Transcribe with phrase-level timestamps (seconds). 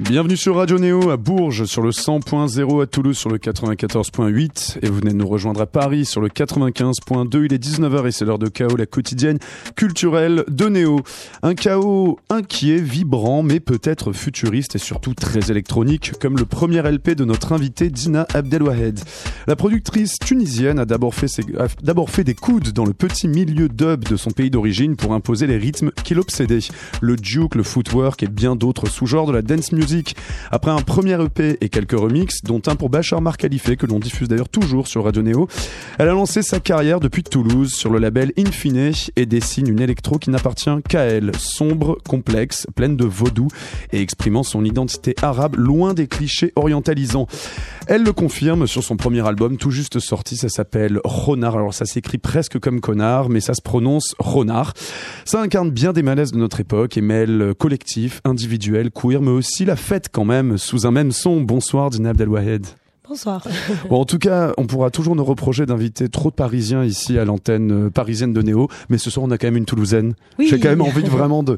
[0.00, 4.88] Bienvenue sur Radio Néo à Bourges sur le 100.0 à Toulouse sur le 94.8 et
[4.88, 7.44] vous venez de nous rejoindre à Paris sur le 95.2.
[7.44, 9.38] Il est 19h et c'est l'heure de chaos, la quotidienne
[9.76, 11.02] culturelle de Néo.
[11.42, 17.10] Un chaos inquiet, vibrant mais peut-être futuriste et surtout très électronique comme le premier LP
[17.10, 19.00] de notre invité Dina Abdelwahed.
[19.46, 21.28] La productrice tunisienne a d'abord fait,
[22.08, 25.58] fait des coudes dans le petit milieu dub de son pays d'origine pour imposer les
[25.58, 26.60] rythmes qui l'obsédaient.
[27.02, 29.89] Le juke, le footwork et bien d'autres sous-genres de la dance music.
[30.50, 33.98] Après un premier EP et quelques remixes, dont un pour Bachar Mar Khalife que l'on
[33.98, 35.48] diffuse d'ailleurs toujours sur Radio Néo,
[35.98, 40.18] elle a lancé sa carrière depuis Toulouse sur le label Infine et dessine une électro
[40.18, 43.48] qui n'appartient qu'à elle, sombre, complexe, pleine de vaudou
[43.92, 47.26] et exprimant son identité arabe loin des clichés orientalisants.
[47.86, 51.56] Elle le confirme sur son premier album tout juste sorti, ça s'appelle Ronar.
[51.56, 54.74] Alors ça s'écrit presque comme connard, mais ça se prononce Ronar.
[55.24, 59.64] Ça incarne bien des malaises de notre époque et mêle collectif, individuel, queer, mais aussi
[59.64, 61.40] la fête quand même, sous un même son.
[61.40, 62.66] Bonsoir Dina Abdelwahed.
[63.08, 63.44] Bonsoir.
[63.88, 67.24] Bon, en tout cas, on pourra toujours nous reprocher d'inviter trop de Parisiens ici à
[67.24, 70.14] l'antenne euh, parisienne de Néo, mais ce soir on a quand même une Toulousaine.
[70.38, 70.46] Oui.
[70.48, 71.56] J'ai quand même envie de vraiment de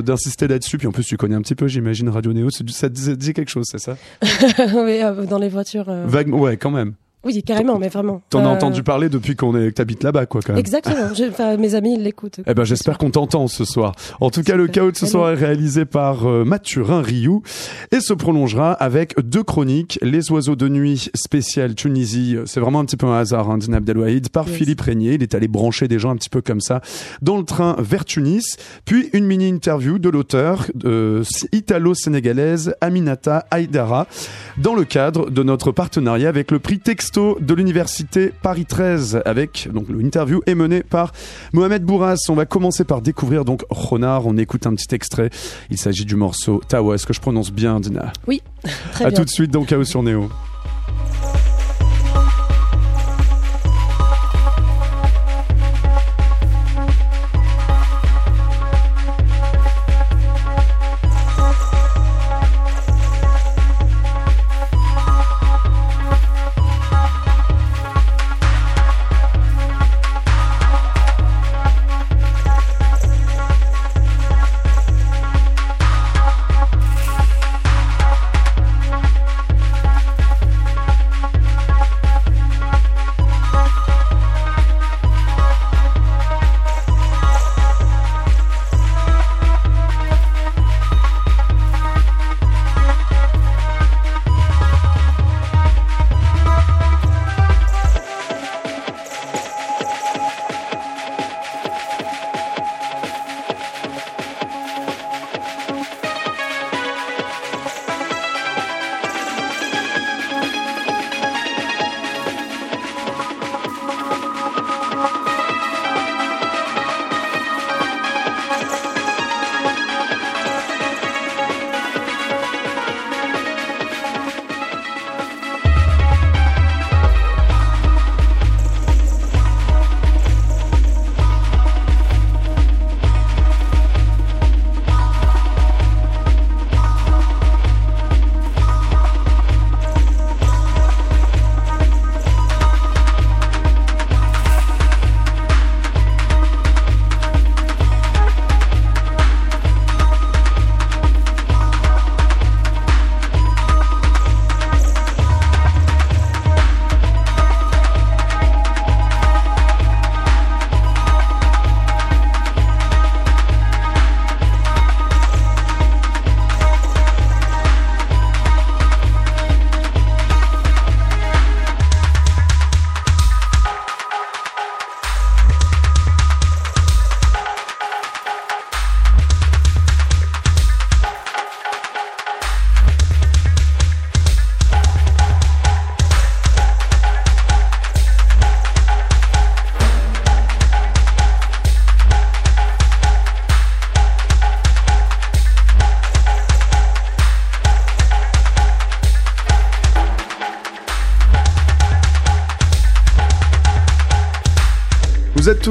[0.00, 0.78] d'insister là-dessus.
[0.78, 2.48] Puis en plus, tu connais un petit peu, j'imagine, Radio Néo.
[2.48, 3.96] Ça te dit- quelque chose, c'est ça?
[4.22, 5.88] Oui, euh, dans les voitures.
[5.88, 6.94] euh, Vaguement, ouais, quand même.
[7.22, 8.22] Oui, carrément, mais vraiment.
[8.30, 10.60] T'en as Euh, entendu parler depuis qu'on est, que t'habites là-bas, quoi, quand même.
[10.60, 11.12] Exactement.
[11.14, 12.40] Je- mes amis ils l'écoutent.
[12.46, 13.92] Eh ben, j'espère qu'on t'entend ce soir.
[14.20, 17.42] En tout cas, le chaos de ce soir est réalisé par euh, Mathurin Rioux
[17.92, 19.98] et se prolongera avec deux chroniques.
[20.00, 22.36] Les oiseaux de nuit spécial Tunisie.
[22.46, 24.56] C'est vraiment un petit peu un hasard, hein, Dina Abdelwaïd, par Yes.
[24.56, 25.14] Philippe Régnier.
[25.14, 26.80] Il est allé brancher des gens un petit peu comme ça
[27.20, 28.56] dans le train vers Tunis.
[28.86, 34.06] Puis une mini interview de l'auteur euh, italo-sénégalaise Aminata Haidara
[34.58, 36.78] dans le cadre de notre partenariat avec le prix
[37.10, 41.10] Texto de l'université Paris 13 avec donc l'interview est menée par
[41.52, 42.18] Mohamed Bourras.
[42.28, 44.28] On va commencer par découvrir donc Ronard.
[44.28, 45.28] On écoute un petit extrait.
[45.70, 46.94] Il s'agit du morceau Tawa.
[46.94, 48.12] Est-ce que je prononce bien, Dina?
[48.92, 49.18] Très À bien.
[49.18, 50.28] tout de suite dans Chaos sur Néo.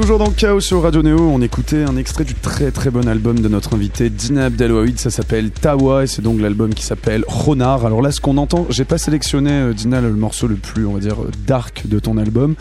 [0.00, 1.18] Toujours dans Chaos sur Radio Néo.
[1.18, 4.98] On écoutait un extrait du très très bon album de notre invité Dina Abdelwaïd.
[4.98, 7.84] Ça s'appelle Tawa et c'est donc l'album qui s'appelle Ronar.
[7.84, 10.94] Alors là, ce qu'on entend, j'ai pas sélectionné euh, Dina le morceau le plus, on
[10.94, 11.16] va dire,
[11.46, 12.54] dark de ton album.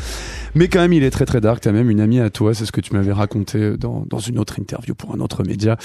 [0.56, 1.62] Mais quand même, il est très très dark.
[1.62, 4.40] T'as même une amie à toi, c'est ce que tu m'avais raconté dans, dans une
[4.40, 5.78] autre interview pour un autre média,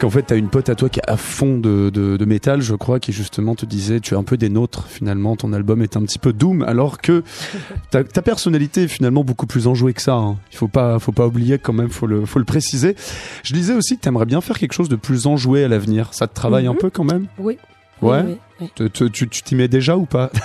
[0.00, 2.62] qu'en fait t'as une pote à toi qui est à fond de, de, de métal,
[2.62, 5.82] je crois, qui justement te disait tu es un peu des nôtres finalement, ton album
[5.82, 7.22] est un petit peu doom, alors que
[7.90, 10.14] ta, ta personnalité est finalement beaucoup plus enjouée que ça.
[10.14, 10.36] hein.
[10.52, 12.96] Il faut pas, faut pas oublier quand même, faut le, faut le préciser.
[13.42, 16.14] Je disais aussi que t'aimerais bien faire quelque chose de plus enjoué à l'avenir.
[16.14, 16.78] Ça te travaille un Mhm.
[16.78, 17.26] peu quand même?
[17.38, 17.58] Oui.
[18.02, 18.22] Ouais?
[18.26, 19.10] Oui, oui, oui.
[19.12, 20.30] Tu t'y mets déjà ou pas?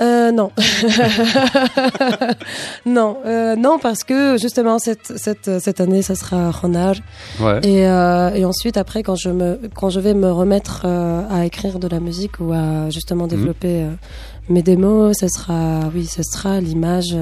[0.00, 0.50] Euh, non.
[2.86, 6.96] non, euh, non, parce que justement cette cette cette année, ça sera Renard.
[7.38, 7.60] Ouais.
[7.62, 11.44] Et, euh, et ensuite, après, quand je me quand je vais me remettre euh, à
[11.44, 13.90] écrire de la musique ou à justement développer euh,
[14.48, 17.16] mes démos, ça sera oui, ça sera l'image.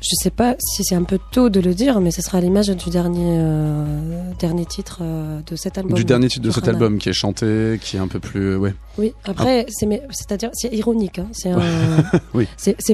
[0.00, 2.68] Je sais pas si c'est un peu tôt de le dire, mais ce sera l'image
[2.68, 5.94] du dernier euh, dernier titre euh, de cet album.
[5.94, 8.74] Du dernier titre de cet album qui est chanté, qui est un peu plus, ouais.
[8.96, 11.18] Oui, après, c'est mais- c'est-à-dire c'est ironique.
[11.18, 11.26] Hein.
[11.32, 11.52] C'est
[12.34, 12.46] Oui.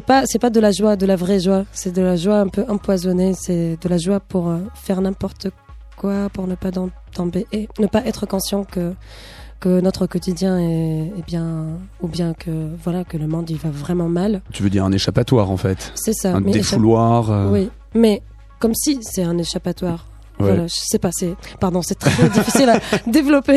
[0.06, 1.64] pas c'est pas de la joie, de la vraie joie.
[1.72, 3.32] C'est de la joie un peu empoisonnée.
[3.38, 5.48] C'est de la joie pour euh, faire n'importe
[5.96, 6.70] quoi, pour ne pas
[7.12, 8.92] tomber et ne pas être conscient que
[9.64, 11.64] que notre quotidien est, est bien
[12.02, 12.50] ou bien que
[12.84, 14.42] voilà que le monde il va vraiment mal.
[14.52, 16.34] Tu veux dire un échappatoire en fait, C'est ça.
[16.36, 17.30] un défouloir.
[17.30, 18.20] euh, Oui, mais
[18.58, 20.06] comme si c'est un échappatoire.
[20.40, 20.46] Ouais.
[20.48, 23.56] Voilà, je sais pas, c'est pardon, c'est très difficile à développer.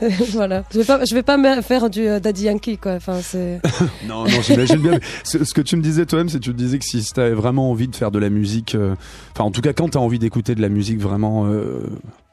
[0.32, 2.94] Voilà, je vais pas, je vais pas faire du euh, Daddy Yankee quoi.
[2.94, 3.60] Enfin, c'est
[4.08, 4.98] Non, non, j'imagine bien.
[5.22, 7.34] Ce, ce que tu me disais toi-même, c'est que tu disais que si tu avais
[7.34, 8.94] vraiment envie de faire de la musique, euh,
[9.34, 11.44] enfin en tout cas quand tu as envie d'écouter de la musique vraiment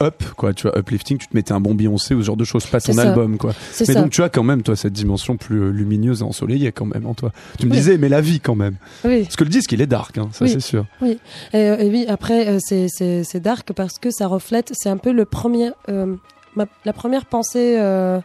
[0.02, 2.46] up, quoi, tu vois, uplifting, tu te mettais un bon Beyoncé ou ce genre de
[2.46, 3.02] choses, pas ton ça.
[3.02, 3.52] album, quoi.
[3.82, 3.96] Mais ça.
[3.96, 7.06] donc tu as quand même, toi, cette dimension plus euh, lumineuse et ensoleillée quand même
[7.06, 7.32] en toi.
[7.60, 7.78] Tu me Oui.
[7.78, 8.76] disais, mais la vie quand même.
[9.04, 9.24] Oui.
[9.24, 10.52] Parce que le disque, il est dark, hein, ça Oui.
[10.52, 10.86] c'est sûr.
[11.04, 11.18] Et,
[11.56, 15.26] euh, et oui, après, euh, c'est- dark parce que ça reflète, c'est un peu le
[15.26, 16.16] premier, euh,
[16.56, 18.20] ma- la première pensée, euh,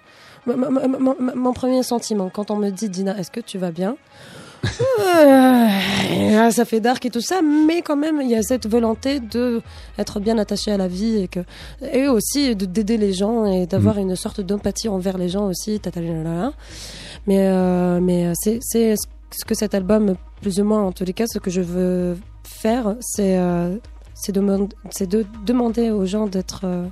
[0.47, 2.31] mon premier sentiment.
[2.31, 3.97] Quand on me dit, Dina, est-ce que tu vas bien?
[6.51, 9.63] Ça fait dark et tout ça, mais quand même, il y a cette volonté de
[9.99, 11.41] être bien attaché à la vie et, que,
[11.93, 15.81] et aussi de- d'aider les gens et d'avoir une sorte d'empathie envers les gens aussi.
[17.27, 21.13] Mais, euh, mais c'est c'est ce que cet album, plus ou moins en tous les
[21.13, 23.77] cas, ce que je veux faire, c'est euh,
[24.15, 26.87] c'est de demander aux gens d'être euh,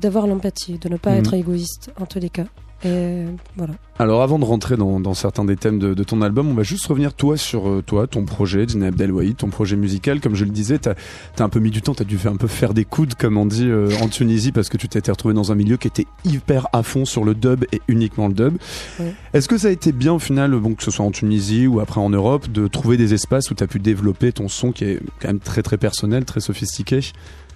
[0.00, 1.18] d'avoir l'empathie, de ne pas Mhm.
[1.18, 2.46] être égoïste en tous les cas.
[2.84, 3.24] Et
[3.56, 3.74] voilà.
[3.98, 6.62] Alors avant de rentrer dans, dans certains des thèmes de, de ton album, on va
[6.62, 10.20] juste revenir toi sur euh, toi, ton projet, Dina Abdelwahid, ton projet musical.
[10.20, 10.94] Comme je le disais, t'as
[11.38, 13.36] as un peu mis du temps, t'as dû faire un peu faire des coudes, comme
[13.36, 16.06] on dit euh, en Tunisie, parce que tu t'étais retrouvé dans un milieu qui était
[16.24, 18.58] hyper à fond sur le dub et uniquement le dub.
[19.00, 19.12] Ouais.
[19.34, 21.80] Est-ce que ça a été bien au final, bon que ce soit en Tunisie ou
[21.80, 25.00] après en Europe, de trouver des espaces où t'as pu développer ton son qui est
[25.20, 27.00] quand même très très personnel, très sophistiqué?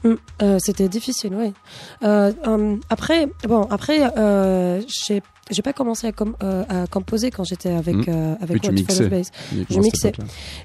[0.04, 0.14] Mm.
[0.43, 1.52] Euh, C'était difficile, oui.
[2.02, 7.31] Euh, hum, après, bon, après, euh, j'ai j'ai pas commencé à, com- euh, à composer
[7.31, 8.04] quand j'étais avec Mm.
[8.08, 9.08] euh, avec What mixais.
[9.08, 9.31] Bass.
[9.69, 10.12] cette mixais.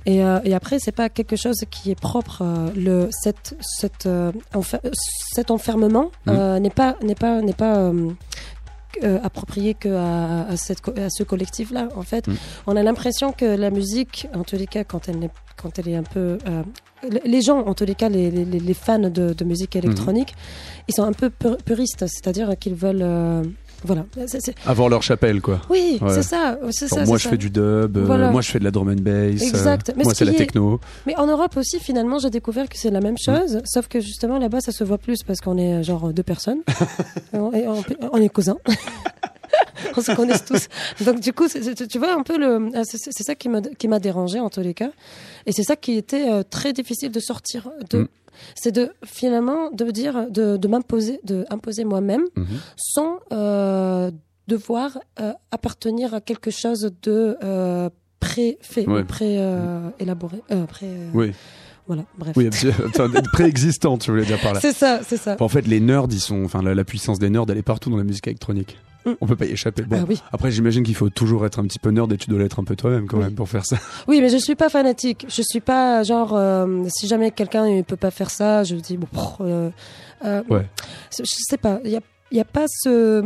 [0.06, 2.42] Et, euh, et après, c'est pas quelque chose qui est propre.
[2.44, 4.80] euh, le cette cette euh, enfer-
[5.34, 6.30] cet enfermement Mm.
[6.30, 8.12] euh, n'est pas n'est pas n'est pas euh,
[9.04, 11.90] euh, approprié que à, à cette à ce collectif là.
[11.96, 12.36] En fait, Mm.
[12.68, 15.32] on a l'impression que la musique, en tous les cas, quand elle n'est
[15.62, 16.64] quand elle est un peu euh,
[17.26, 19.84] les gens, en tous les cas, les, les, les fans de, de musique Mhm.
[19.84, 20.34] électronique,
[20.88, 23.02] ils sont un peu pur- puristes, c'est-à-dire qu'ils veulent,
[23.88, 24.06] voilà,
[24.66, 25.62] Avoir leur chapelle, quoi.
[25.70, 26.14] oui, Ouais.
[26.14, 27.06] c'est ça, c'est Genre, ça.
[27.06, 27.30] moi je ça.
[27.32, 28.30] fais du dub, euh, Voilà.
[28.30, 29.94] moi je fais de la drum and bass, euh, Exact.
[29.98, 30.80] Mais moi ce c'est la est- techno.
[31.06, 33.26] Mais en Europe aussi, finalement, j'ai découvert que c'est la même Mm.
[33.26, 36.24] chose, sauf que justement là-bas, ça se voit plus parce qu'on est euh, genre deux
[36.24, 36.60] personnes.
[36.68, 36.68] Et
[37.38, 38.58] on, et on- on est cousins.
[39.98, 40.68] on se connaît tous.
[41.06, 43.88] Donc du coup, tu vois un peu le, ah, c'est c'est ça qui m'a qui
[43.88, 44.90] m'a dérangé en tous les cas,
[45.46, 48.00] et c'est ça qui était euh, très difficile de sortir de.
[48.00, 48.08] Mm.
[48.56, 52.46] C'est de finalement de dire de, de m'imposer de imposer moi-même Mhm.
[52.78, 54.12] sans euh,
[54.48, 57.90] devoir euh, appartenir à quelque chose de euh,
[58.20, 59.02] pré-fait, Ouais.
[59.02, 60.42] ou pré-élaboré.
[60.52, 61.34] Euh, pré, Oui,
[61.86, 62.34] Voilà, bref.
[62.36, 62.50] oui,
[63.34, 64.60] préexistant, tu voulais dire par là.
[64.62, 65.36] C'est ça, c'est ça.
[65.40, 67.90] En fait, les nerds, ils sont, enfin, la, la puissance des nerds, elle est partout
[67.90, 68.78] dans la musique électronique.
[69.08, 69.16] Mm.
[69.22, 69.84] On peut pas y échapper.
[69.84, 70.22] Bon, Ah oui.
[70.32, 72.64] après, j'imagine qu'il faut toujours être un petit peu nerd et tu dois l'être un
[72.64, 73.24] peu toi-même quand Oui.
[73.26, 73.78] même pour faire ça.
[74.08, 75.26] Oui, mais je suis pas fanatique.
[75.30, 78.98] Je suis pas genre euh, si jamais quelqu'un ne peut pas faire ça, je dis
[78.98, 79.08] bon.
[79.42, 79.70] euh,
[80.26, 80.66] euh, Ouais.
[81.18, 81.80] Je sais pas.
[81.86, 83.24] Il y a, il y a pas ce.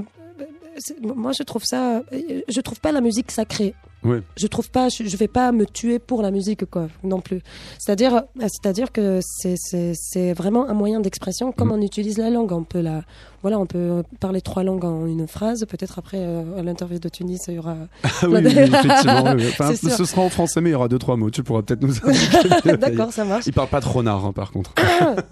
[1.02, 2.02] Moi, je trouve ça.
[2.48, 3.76] Je trouve pas la musique sacrée.
[4.04, 4.24] Ouais.
[4.36, 4.90] Je trouve pas.
[4.90, 7.42] Je, je vais pas me tuer pour la musique, quoi, non plus.
[7.78, 11.74] C'est-à-dire, euh, c'est-à-dire que c'est vraiment un moyen d'expression, comme Mhm.
[11.76, 12.52] on utilise la langue.
[12.52, 13.04] On peut la,
[13.42, 15.66] voilà, on peut parler trois langues en une phrase.
[15.68, 17.76] Peut-être après euh, à l'interview de Tunis, il y aura.
[18.04, 19.34] Ah oui, oui, effectivement.
[19.36, 19.46] oui.
[19.50, 21.30] Enfin, ce sera en français, mais il y aura deux trois mots.
[21.32, 21.94] Tu pourras peut-être nous.
[22.78, 23.46] D'accord, ça marche.
[23.48, 24.74] Il parle pas trop nard, hein, par contre.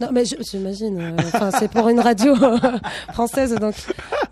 [0.02, 1.00] non, mais j'imagine.
[1.00, 2.34] euh, Enfin, c'est pour une radio
[3.14, 3.76] française, donc.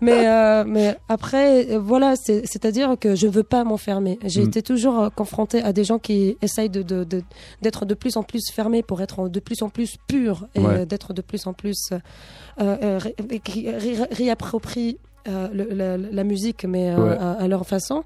[0.00, 4.18] Mais euh, mais après, euh, voilà, c'est- c'est-à-dire que je veux pas m'enfermer.
[4.24, 4.48] J'ai Mm.
[4.48, 7.22] été toujours euh, confrontée à des gens qui essayent de de- de-
[7.62, 10.74] d'être de, plus en plus fermés pour être de plus en plus pur et Ouais.
[10.80, 11.90] euh, d'être de plus en plus
[12.60, 14.98] euh, euh, qui ré- réapproprient
[15.28, 17.16] euh, le- la, la musique, mais euh, Ouais.
[17.18, 18.02] à, à leur façon.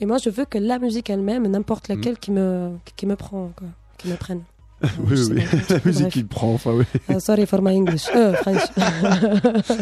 [0.00, 3.50] Et moi, je veux que la musique elle-même, n'importe laquelle, qui me qui me prend,
[3.56, 3.68] quoi,
[3.98, 4.42] qui me prenne.
[4.98, 5.42] Oui, oui, oui.
[5.70, 6.52] La musique qui prend.
[6.54, 6.84] Enfin, oui.
[7.08, 8.06] Uh, sorry for my English.
[8.14, 8.60] Euh, French.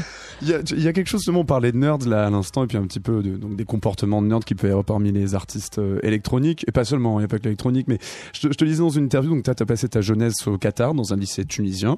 [0.43, 2.31] Il y, a, il y a quelque chose, justement, on parlait de nerds là à
[2.31, 4.71] l'instant, et puis un petit peu de, donc, des comportements de nerds qui peut y
[4.71, 7.87] avoir parmi les artistes euh, électroniques, et pas seulement, il n'y a pas que l'électronique,
[7.89, 7.99] mais
[8.33, 10.59] je, te- je te disais dans une interview, donc tu as passé ta jeunesse au
[10.59, 11.97] Qatar, dans un lycée tunisien,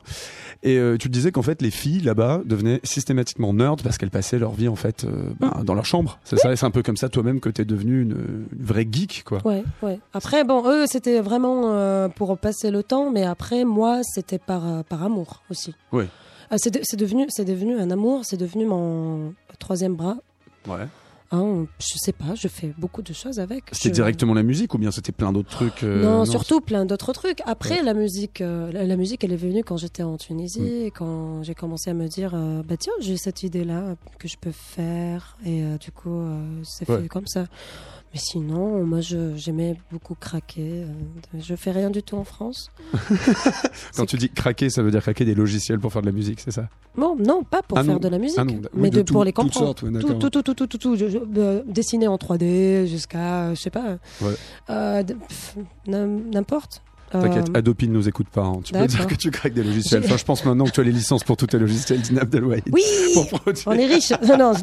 [0.62, 4.10] et euh, tu te disais qu'en fait les filles là-bas devenaient systématiquement nerds parce qu'elles
[4.10, 6.18] passaient leur vie en fait euh, bah, dans leur chambre.
[6.24, 8.86] C'est ça, c'est un peu comme ça toi-même que tu es devenu une, une vraie
[8.90, 9.38] geek, quoi.
[9.46, 9.98] Ouais, ouais.
[10.12, 14.84] Après, bon, eux, c'était vraiment euh, pour passer le temps, mais après, moi, c'était par,
[14.84, 15.74] par amour aussi.
[15.92, 16.08] Ouais.
[16.52, 20.16] Euh, c'est de- c'est devenu, c'est devenu un amour, c'est devenu mon troisième bras.
[20.68, 20.86] Ouais.
[21.30, 23.64] Hein, je sais pas, je fais beaucoup de choses avec.
[23.72, 26.84] C'était Je- directement la musique ou bien c'était plein d'autres trucs euh, non, surtout plein
[26.84, 27.40] d'autres trucs.
[27.44, 27.82] Après, Ouais.
[27.82, 30.84] la musique, euh, la, la musique, elle est venue quand j'étais en Tunisie, Mm.
[30.86, 34.36] et quand j'ai commencé à me dire, euh, bah tiens, j'ai cette idée-là que je
[34.40, 36.22] peux faire, et du coup,
[36.62, 37.02] c'est Ouais.
[37.02, 37.46] fait comme ça.
[38.14, 40.84] Mais sinon, moi, j'aimais beaucoup craquer.
[40.84, 40.86] euh,
[41.40, 42.70] je fais rien du tout en France.
[43.96, 46.38] Quand tu dis craquer, ça veut dire craquer des logiciels pour faire de la musique,
[46.38, 46.68] c'est ça?
[46.96, 47.98] Bon, non, pas pour Ah faire non.
[47.98, 49.66] de la musique, Ah non, d- oui, mais de de, tout- pour les comprendre.
[49.66, 50.94] sortes, ouais, tout, tout, tout, tout, tout, tout, tout.
[50.96, 54.34] Je- je- euh, dessiner en 3D jusqu'à, je sais pas, Ouais.
[54.70, 55.02] euh,
[55.88, 56.82] n'importe.
[57.10, 58.42] T'inquiète, Euh, Adopi ne nous écoute pas.
[58.42, 58.60] hein.
[58.64, 60.02] Tu peux dire que tu craques des logiciels.
[60.04, 62.64] Enfin, je pense maintenant que tu as les licences pour tous tes logiciels d'Inab Delwahid.
[62.72, 62.82] Oui,
[63.14, 64.12] Pour on est riche.
[64.28, 64.62] non, non, je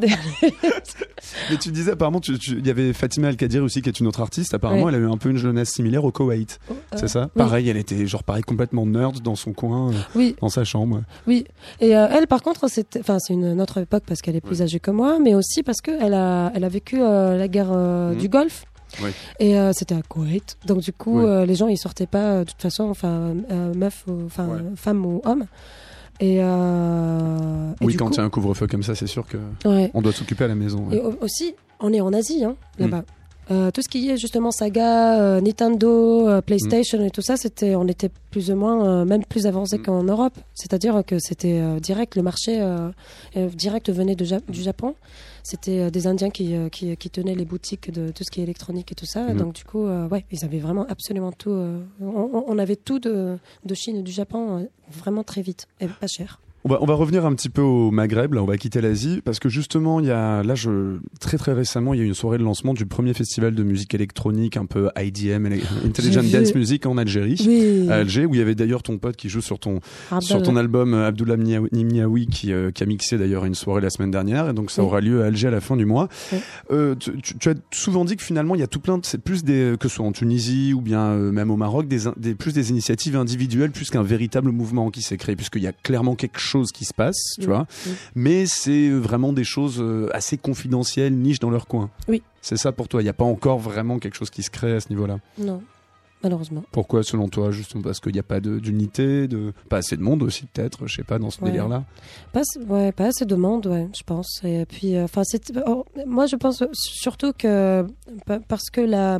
[1.49, 3.99] Mais tu disais apparemment, tu- tu- il y avait Fatima El Kadir aussi qui est
[3.99, 4.53] une autre artiste.
[4.53, 4.93] Apparemment, Ouais.
[4.93, 6.59] elle a eu un peu une jeunesse similaire au Koweït.
[6.95, 7.29] C'est ça?
[7.35, 7.43] oui.
[7.43, 11.01] Pareil, elle était genre pareil complètement nerd dans son coin, euh, Oui, dans sa chambre.
[11.27, 11.45] oui.
[11.79, 12.85] Et euh, elle, par contre, c'est
[13.29, 14.63] une, autre époque parce qu'elle est plus Ouais.
[14.63, 17.71] âgée que moi, mais aussi parce que elle a, elle a vécu euh, la guerre
[17.71, 18.17] euh, Mhm.
[18.17, 18.65] du Golfe.
[19.03, 19.09] Oui.
[19.39, 20.57] Et euh, c'était à Koweït.
[20.65, 21.25] Donc du coup, Oui.
[21.25, 23.33] euh, les gens ils sortaient pas euh, de toute façon, enfin
[23.75, 24.59] meuf, enfin Ouais.
[24.75, 25.45] femme ou homme.
[26.19, 29.37] Et, euh, oui, quand coup- il y a un couvre-feu comme ça, c'est sûr que
[29.67, 29.89] ouais.
[29.93, 30.87] on doit s'occuper à la maison.
[30.87, 30.97] ouais.
[30.97, 32.81] Et au- aussi, on est en Asie, hein, Mm.
[32.83, 33.03] là-bas.
[33.49, 36.29] Euh, tout ce qui est justement saga, euh, Nintendo, Mm.
[36.29, 39.81] euh, PlayStation et tout ça, c'était, on était plus ou moins même plus avancé Mm.
[39.83, 40.37] qu'en Europe.
[40.53, 42.61] C'est-à-dire que c'était direct, le marché
[43.35, 44.93] direct venait de Ja- du Japon.
[45.43, 48.39] C'était euh, des Indiens qui, euh, qui, qui tenaient les boutiques de tout ce qui
[48.39, 49.33] est électronique et tout ça.
[49.33, 49.37] Mm.
[49.37, 51.49] Donc du coup, euh, ouais, ils avaient vraiment absolument tout.
[51.51, 55.87] euh, on, on- avait tout de, de Chine et du Japon vraiment très vite et
[55.87, 56.39] pas cher.
[56.63, 59.21] On va, on va revenir un petit peu au Maghreb, là on va quitter l'Asie,
[59.25, 62.07] parce que justement, il y a, là, je, très très récemment, il y a eu
[62.07, 65.47] une soirée de lancement du premier festival de musique électronique, un peu IDM,
[65.85, 66.21] Intelligent.
[66.31, 67.43] Dance Music en Algérie.
[67.47, 67.89] Oui.
[67.89, 69.79] À Alger, où il y avait d'ailleurs ton pote qui joue sur ton,
[70.11, 73.55] Abdel- sur ton album euh, Abdullah Mniaoui- Nimniaoui qui, euh, qui a mixé d'ailleurs une
[73.55, 74.87] soirée la semaine dernière et donc ça Oui.
[74.87, 76.09] aura lieu à Alger à la fin du mois.
[76.31, 76.37] Oui.
[76.71, 79.43] Euh, tu, as souvent dit que finalement il y a tout plein de c'est plus
[79.43, 82.69] des que ce soit en Tunisie ou bien euh, même au Maroc des plus des
[82.69, 86.50] initiatives individuelles plus qu'un véritable mouvement qui s'est créé puisqu'il y a clairement quelque chose
[86.73, 87.45] qui se passe, tu Oui.
[87.47, 87.65] vois.
[87.87, 87.93] Oui.
[88.15, 91.89] Mais c'est vraiment des choses euh, assez confidentielles, niches dans leur coin.
[92.07, 92.21] Oui.
[92.41, 94.73] C'est ça pour toi, il n'y a pas encore vraiment quelque chose qui se crée
[94.75, 95.19] à ce niveau-là.
[95.37, 95.61] Non,
[96.23, 96.63] malheureusement.
[96.71, 100.23] Pourquoi, selon toi, justement parce qu'il n'y a pas d'unité, de pas assez de monde
[100.23, 101.47] aussi peut-être, je sais pas, dans ce Ouais.
[101.47, 101.83] délire-là?
[102.33, 104.41] Pas, assez- ouais, pas assez de monde, ouais, je pense.
[104.43, 105.21] Et puis, euh, enfin,
[105.67, 107.85] oh, moi, je pense surtout que
[108.25, 109.19] pa- parce que la,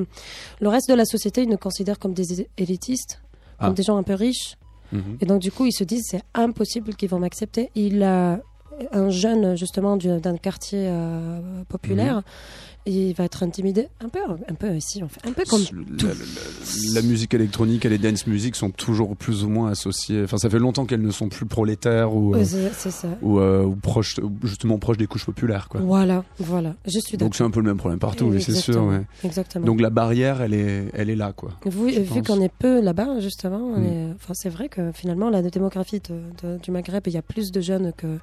[0.59, 3.21] le reste de la société, ils nous considèrent comme des élitistes,
[3.59, 3.73] comme Ah.
[3.73, 4.57] des gens un peu riches.
[4.91, 5.17] Mhm.
[5.21, 7.69] Et donc, du coup, ils se disent, c'est impossible qu'ils vont m'accepter.
[7.75, 8.39] Il a
[8.93, 12.24] un jeune, justement, du- d'un quartier euh, populaire.
[12.88, 14.19] Il va être intimidé un peu,
[14.50, 15.61] un peu ici, en fait, un peu comme
[16.01, 19.69] La, la- la- la musique électronique et les dance music sont toujours plus ou moins
[19.69, 20.23] associées.
[20.23, 23.07] Enfin, ça fait longtemps qu'elles ne sont plus prolétaires ou, euh, ça.
[23.21, 25.69] ou, euh, ou proches, justement proches des couches populaires.
[25.69, 25.81] Quoi.
[25.81, 26.73] Voilà, voilà.
[26.85, 27.27] Je suis d'accord.
[27.27, 28.73] Donc c'est un peu le même problème partout, oui, c'est sûr.
[28.73, 28.88] Exactement.
[28.89, 29.05] ouais.
[29.25, 29.65] Exactement.
[29.67, 31.51] Donc la barrière, elle est, elle est là, quoi.
[31.67, 34.13] Vu, je vu qu'on est peu là-bas, justement, Mm.
[34.15, 37.51] enfin, c'est vrai que finalement, la démographie de- de- du Maghreb, il y a plus
[37.51, 38.17] de jeunes que.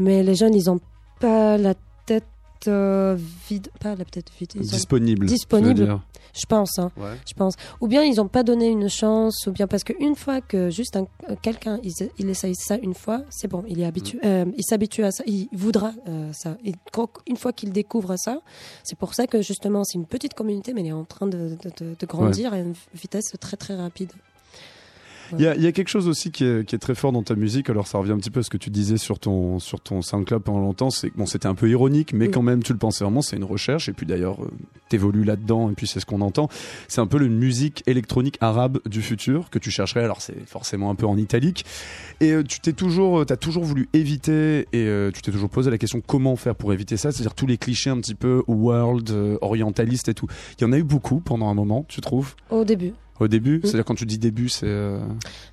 [0.00, 0.80] Mais les jeunes, ils n'ont
[1.20, 1.74] pas la
[2.06, 2.24] tête
[2.68, 3.16] euh,
[3.48, 3.68] vide.
[3.80, 4.52] Pas la tête vide.
[4.54, 5.26] Ils ont- Disponible.
[5.26, 5.98] Disponible.
[6.36, 7.16] Je pense, hein, Ouais.
[7.28, 7.54] je pense.
[7.80, 10.96] Ou bien ils n'ont pas donné une chance, ou bien parce qu'une fois que juste
[10.96, 14.26] un- euh, quelqu'un, il, il essaye ça une fois, c'est bon, il est habitué, Mm.
[14.26, 16.56] euh, il s'habitue à ça, il voudra euh, ça.
[16.64, 18.40] Et quand- une fois qu'il découvre ça,
[18.82, 21.56] c'est pour ça que justement, c'est une petite communauté, mais elle est en train de,
[21.62, 24.10] de- de- de grandir à une vitesse très très rapide.
[25.32, 27.22] Il y, a, y, a, quelque chose aussi qui est, qui est, très fort dans
[27.22, 27.70] ta musique.
[27.70, 30.02] Alors ça revient un petit peu à ce que tu disais sur ton sur ton
[30.02, 30.90] SoundCloud pendant longtemps.
[30.90, 33.22] C'est bon, c'était un peu ironique, mais quand même tu le pensais vraiment.
[33.22, 34.50] C'est une recherche et puis d'ailleurs euh,
[34.88, 36.48] t'évolues là-dedans et puis c'est ce qu'on entend.
[36.88, 40.04] C'est un peu le musique électronique arabe du futur que tu chercherais.
[40.04, 41.64] Alors c'est forcément un peu en italique
[42.20, 45.70] et euh, tu t'es toujours euh, t'as toujours voulu éviter et tu t'es toujours posé
[45.70, 47.12] la question comment faire pour éviter ça?
[47.12, 50.26] C'est-à-dire tous les clichés un petit peu world orientaliste et tout.
[50.58, 52.34] Il y en a eu beaucoup pendant un moment, tu trouves?
[52.50, 52.92] Au début.
[53.20, 54.66] Au début, c'est-à-dire quand tu dis début, c'est.
[54.66, 54.98] Euh,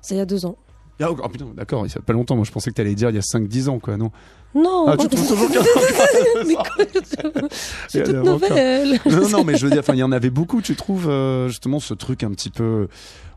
[0.00, 0.56] C'est il y a deux ans.
[1.00, 2.36] Ah, oh, putain, d'accord, il y a pas longtemps.
[2.36, 4.12] Moi, je pensais que t'allais dire il y a 5-10 ans, quoi, non
[4.54, 4.84] Non.
[4.86, 5.48] Ah, tu trouves toujours
[6.46, 9.00] Mais quoi, en toute nouvelle.
[9.10, 10.60] Non, non, mais je veux dire, il y en avait beaucoup.
[10.60, 12.86] Tu trouves euh, justement ce truc un petit peu,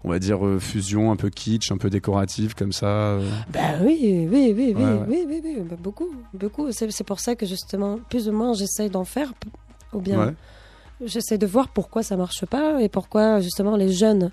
[0.03, 2.85] on va dire euh, fusion, un peu kitsch, un peu décoratif, comme ça.
[2.87, 3.29] euh.
[3.51, 4.99] Bah oui, oui, oui, oui, Ouais, ouais.
[5.07, 6.71] oui, oui, oui, bah, beaucoup, beaucoup.
[6.71, 9.33] C'est c'est pour ça que justement, plus ou moins, j'essaye d'en faire,
[9.93, 10.33] ou bien Ouais.
[11.03, 14.31] J'essaie de voir pourquoi ça marche pas et pourquoi justement les jeunes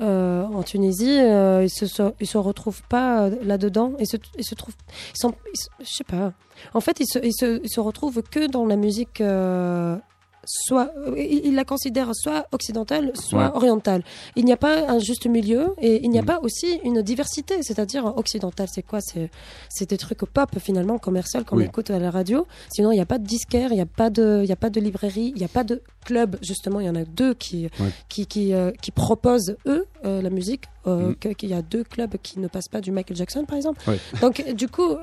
[0.00, 1.84] euh, en Tunisie, euh, ils se
[2.20, 4.74] ils se retrouvent pas euh, là-dedans, ils se ils se trouvent,
[5.14, 5.34] ils sont,
[5.80, 6.32] je sais pas.
[6.74, 9.20] En fait, ils se ils se, ils se retrouvent que dans la musique.
[9.20, 9.96] euh,
[10.44, 13.50] Soit, euh, ils la considèrent soit occidentale, soit Ouais.
[13.56, 14.02] orientale.
[14.34, 16.26] Il n'y a pas un juste milieu et il n'y a Mm.
[16.26, 17.62] pas aussi une diversité.
[17.62, 19.00] C'est-à-dire occidentale, c'est quoi?
[19.00, 19.30] C'est
[19.68, 21.64] c'est des trucs pop finalement commercial qu'on Oui.
[21.64, 22.46] écoute à la radio.
[22.74, 24.56] Sinon, il n'y a pas de disquaire, il n'y a pas de, il y a
[24.56, 26.36] pas de librairie, il n'y a pas de club.
[26.42, 27.90] Justement, il y en a deux qui Ouais.
[28.08, 30.64] qui qui, euh, qui proposent eux euh, la musique.
[30.88, 33.56] Euh, que- qu'il y a deux clubs qui ne passent pas du Michael Jackson, par
[33.56, 33.80] exemple.
[34.20, 34.96] Donc, du coup,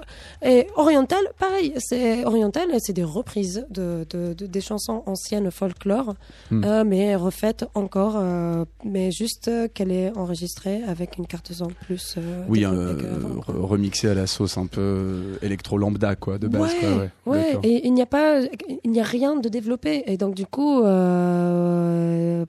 [0.43, 1.73] et oriental, pareil.
[1.77, 6.15] C'est oriental, c'est des reprises de, de- de- des chansons anciennes folklore,
[6.51, 6.63] Mhm.
[6.65, 12.15] euh, mais refaites encore, euh, mais juste qu'elle est enregistrée avec une carte son plus.
[12.49, 13.55] Oui, développée euh, qu'avant, quoi.
[13.55, 16.61] re- remixé à la sauce un peu électro lambda, quoi, de base.
[16.61, 17.57] Ouais, quoi, ouais.
[17.63, 18.41] Et il n'y a pas,
[18.83, 20.03] il n'y a rien de développé.
[20.07, 20.81] Et donc, du coup,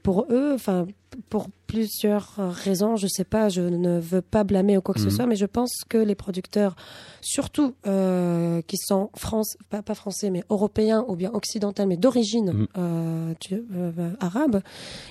[0.03, 0.87] pour eux, enfin,
[1.29, 5.11] pour plusieurs raisons, je sais pas, je ne veux pas blâmer ou quoi que Mhm.
[5.11, 6.75] ce soit, mais je pense que les producteurs,
[7.21, 12.53] surtout euh, qui sont France, pas, pas français, mais européens ou bien occidentaux, mais d'origine
[12.53, 12.67] Mhm.
[12.79, 14.61] euh, euh, arabe,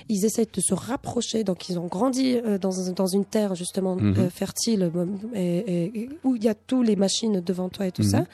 [0.08, 1.44] ils essaient de se rapprocher.
[1.44, 4.28] Donc, ils ont grandi dans, dans une terre justement Mhm.
[4.30, 4.90] fertile
[5.34, 8.08] et, et- et où il y a tous les machines devant toi et tout Mhm.
[8.10, 8.24] ça.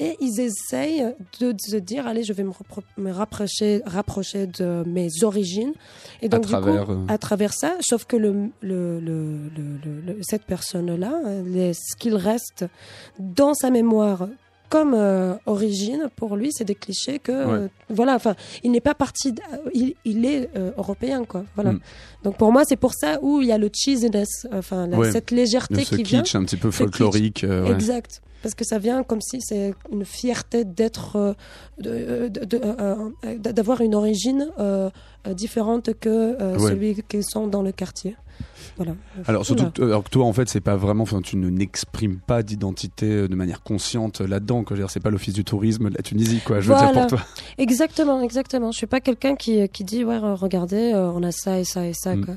[0.00, 5.72] Et ils essayent de, se dire, allez, je vais me, rapprocher, rapprocher de mes origines.
[6.22, 6.86] Et donc, à travers.
[6.86, 9.18] du coup, à travers ça, sauf que le, le, le,
[9.56, 11.12] le- le- le- cette personne-là,
[11.72, 12.64] ce qu'il reste
[13.18, 14.28] dans sa mémoire
[14.68, 18.94] comme euh, origine, pour lui, c'est des clichés que, euh, voilà, enfin, il n'est pas
[18.94, 21.72] parti, euh, il, il est euh, européen, quoi, voilà.
[21.72, 21.80] Mm.
[22.24, 25.12] Donc pour moi, c'est pour ça où il y a le cheesiness, enfin, la- Ouais.
[25.12, 26.22] cette légèreté ce qui vient.
[26.22, 27.44] kitsch un petit peu folklorique.
[27.46, 27.70] ouais.
[27.70, 28.22] Exact.
[28.42, 31.34] Parce que ça vient comme si c'est une fierté d'être, euh,
[31.86, 32.28] euh,
[33.24, 34.48] euh, d'avoir une origine
[35.30, 36.68] différente que Ouais.
[36.70, 38.16] celui qu'ils sont dans le quartier.
[38.78, 38.94] Voilà.
[39.28, 42.42] Alors surtout, alors que toi en fait c'est pas vraiment, enfin tu ne n'exprimes pas
[42.42, 44.64] d'identité de manière consciente là-dedans.
[44.64, 44.76] quoi.
[44.88, 46.60] C'est pas l'office du tourisme de la Tunisie, quoi.
[46.60, 47.06] Je veux dire Voilà.
[47.06, 47.26] pour toi.
[47.58, 48.72] Exactement, exactement.
[48.72, 51.92] Je suis pas quelqu'un qui, qui dit ouais regardez on a ça et ça et
[51.94, 52.24] ça Mm.
[52.24, 52.34] quoi.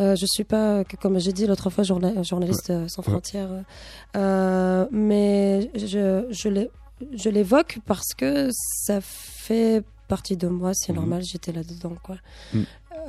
[0.00, 3.50] Euh, je suis pas comme j'ai dit l'autre fois journa- journaliste sans frontières.
[4.16, 5.41] euh, mais
[5.74, 6.66] je
[7.16, 10.72] je l'évoque parce que ça fait partie de moi.
[10.74, 10.98] C'est Mhm.
[11.00, 12.16] normal, j'étais là dedans quoi.
[12.54, 12.60] Mm.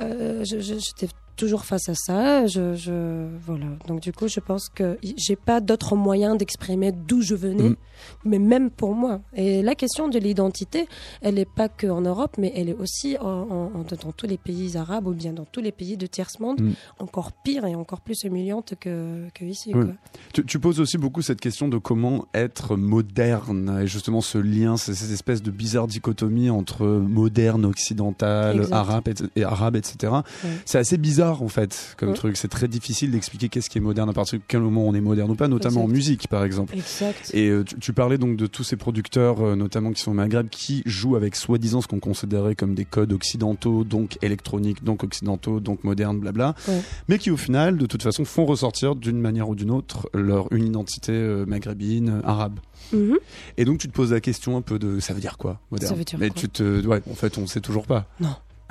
[0.02, 2.46] Euh, J'étais toujours face à ça.
[2.46, 3.66] Je, je voilà.
[3.86, 7.76] Donc du coup, je pense que j'ai pas d'autre moyen d'exprimer d'où je venais, Mm.
[8.24, 9.20] mais même pour moi.
[9.34, 10.86] Et la question de l'identité,
[11.22, 14.26] elle n'est pas que en Europe, mais elle est aussi en- en- en- dans tous
[14.26, 16.72] les pays arabes ou bien dans tous les pays de tiers monde, Mm.
[16.98, 19.72] encore pire et encore plus humiliante que, que ici.
[19.74, 19.84] Oui.
[19.84, 19.94] quoi.
[20.32, 24.76] Tu, tu poses aussi beaucoup cette question de comment être moderne et justement ce lien,
[24.76, 30.12] cette espèce de bizarre dichotomie entre moderne, occidental, arabe, et, et arabe, etc.
[30.44, 30.50] Ouais.
[30.64, 32.14] C'est assez bizarre en fait comme Ouais.
[32.14, 32.36] truc.
[32.36, 35.00] C'est très difficile d'expliquer qu'est-ce qui est moderne à partir de quel moment on est
[35.00, 36.74] moderne ou pas, notamment en musique par exemple.
[36.74, 37.30] Exact.
[37.34, 40.14] Et euh, tu, tu parlais donc de tous ces producteurs, euh, notamment qui sont au
[40.14, 45.02] Maghreb, qui jouent avec soi-disant ce qu'on considérait comme des codes occidentaux, donc électroniques, donc
[45.04, 46.80] occidentaux, donc modernes, blabla, Ouais.
[47.08, 50.52] mais qui au final, de toute façon, font ressortir d'une manière ou d'une autre leur
[50.52, 52.58] une identité euh, maghrébine, arabe.
[52.92, 53.16] Mhm.
[53.56, 55.90] Et donc tu te poses la question un peu de ça veut dire quoi moderne?
[55.92, 56.40] Ça veut dire Mais quoi?
[56.40, 58.06] tu te, ouais, en fait, on sait toujours pas.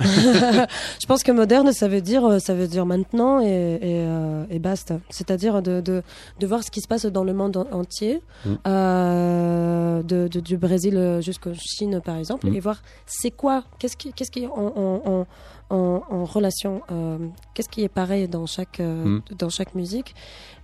[0.00, 4.44] je pense que moderne, ça veut dire, euh, ça veut dire maintenant et, et, euh,
[4.50, 4.98] et basta.
[5.08, 6.02] C'est-à-dire de, de,
[6.40, 8.54] de voir ce qui se passe dans le monde en- entier, Mm.
[8.66, 12.54] euh, de, de- du Brésil jusqu'au Chine par exemple, Mm.
[12.56, 15.26] et voir c'est quoi, qu'est-ce qui, qu'est-ce qui est en, en, en,
[15.70, 17.18] en, en relation, euh,
[17.54, 19.20] qu'est-ce qui est pareil dans chaque, Mm.
[19.38, 20.14] dans chaque musique,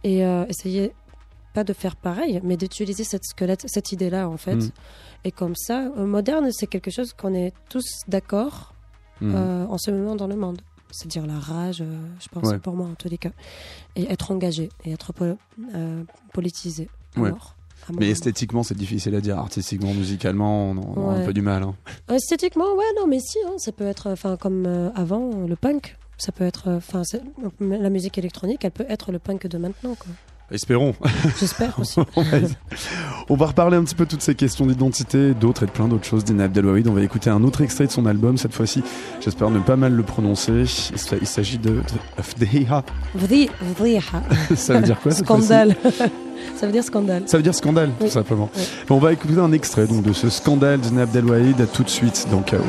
[0.04, 0.92] et essayer
[1.54, 4.58] pas de faire pareil, mais d'utiliser cette squelette, cette idée-là en fait.
[5.24, 8.74] Et comme ça, moderne, c'est quelque chose qu'on est tous d'accord
[9.20, 9.34] Mhm.
[9.34, 10.60] euh, en ce moment dans le monde.
[10.92, 12.58] c'est dire la rage, euh, je pense, Ouais.
[12.58, 13.30] pour moi en tous les cas.
[13.94, 15.24] Et être engagé, et être po-
[15.74, 16.02] euh,
[16.32, 16.88] politisé.
[17.16, 17.30] Ouais.
[17.96, 19.38] Mais esthétiquement, c'est difficile à dire.
[19.38, 21.62] Artistiquement, musicalement, on, a- un peu du mal.
[21.62, 21.76] hein.
[22.12, 25.96] Esthétiquement, ouais, non, mais si, hein, ça peut être, enfin, comme avant, le punk.
[26.18, 27.02] Ça peut être, enfin,
[27.60, 30.12] la musique électronique, elle peut être le punk de maintenant, quoi.
[30.50, 30.94] Espérons.
[31.38, 32.00] J'espère aussi.
[32.16, 32.36] on, va,
[33.28, 35.86] on va reparler un petit peu de toutes ces questions d'identité, d'autres et de plein
[35.88, 36.88] d'autres choses d'Ina Abdelwahid.
[36.88, 38.82] On va écouter un autre extrait de son album, cette fois-ci.
[39.20, 40.64] J'espère ne pas mal le prononcer.
[41.20, 41.82] Il s'agit de, de
[42.38, 42.84] vriha.
[44.56, 45.76] Ça veut dire quoi Scandale.
[46.56, 47.22] ça veut dire scandale.
[47.26, 48.06] Ça veut dire scandale, Oui.
[48.06, 48.50] tout simplement.
[48.56, 48.62] Oui.
[48.90, 51.60] On va écouter un extrait donc, de ce scandale d'Ina Abdelwahid.
[51.60, 52.60] À tout de suite dans Chaos.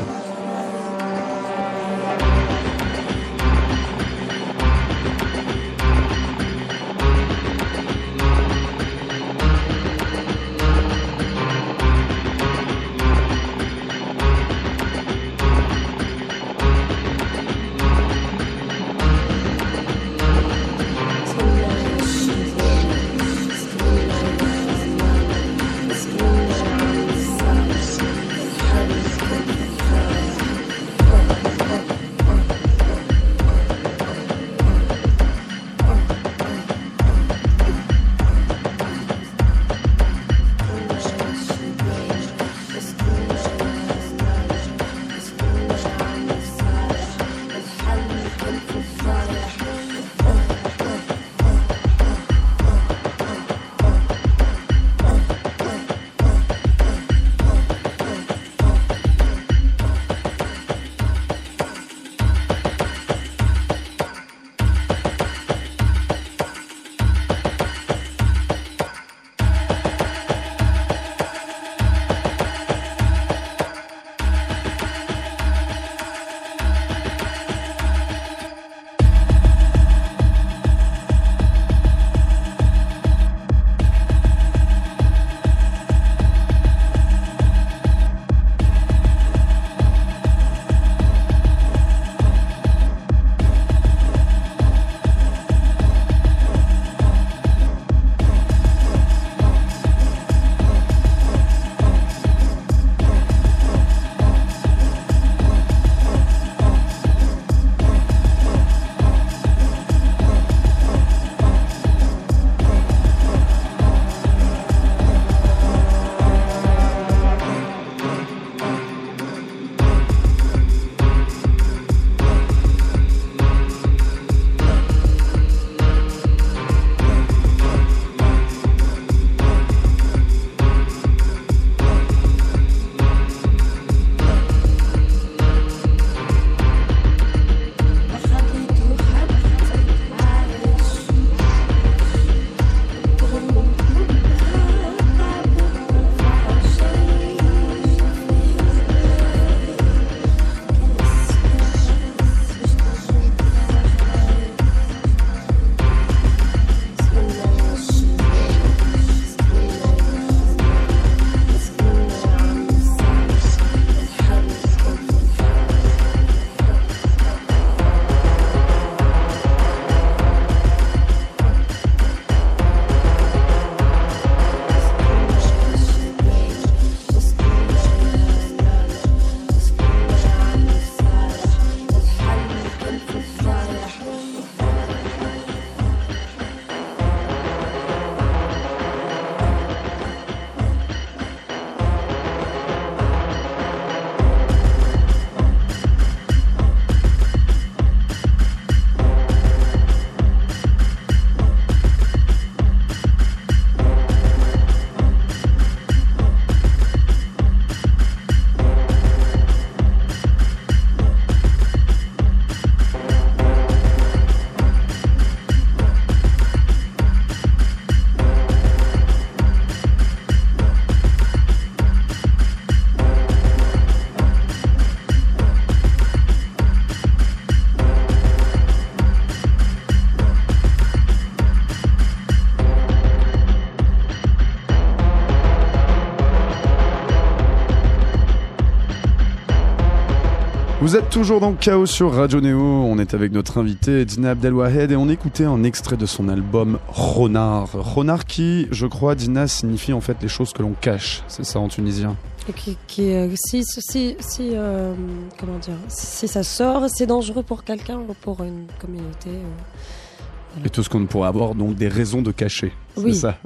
[240.92, 242.60] Vous êtes toujours dans Chaos sur Radio Néo.
[242.60, 246.78] On est avec notre invité Dina Abdelwahed et on écoutait un extrait de son album
[246.86, 247.70] Ronard.
[247.72, 251.22] Ronard qui, je crois, Dina, signifie en fait les choses que l'on cache.
[251.28, 252.14] C'est ça en tunisien.
[252.46, 254.92] Et qui, qui, euh, si, si, si euh,
[255.40, 259.30] comment dire, si ça sort, c'est dangereux pour quelqu'un ou pour une communauté.
[259.30, 260.66] euh.
[260.66, 262.70] Et tout ce qu'on pourrait avoir donc des raisons de cacher.
[262.96, 263.14] Oui.
[263.14, 263.36] C'est ça.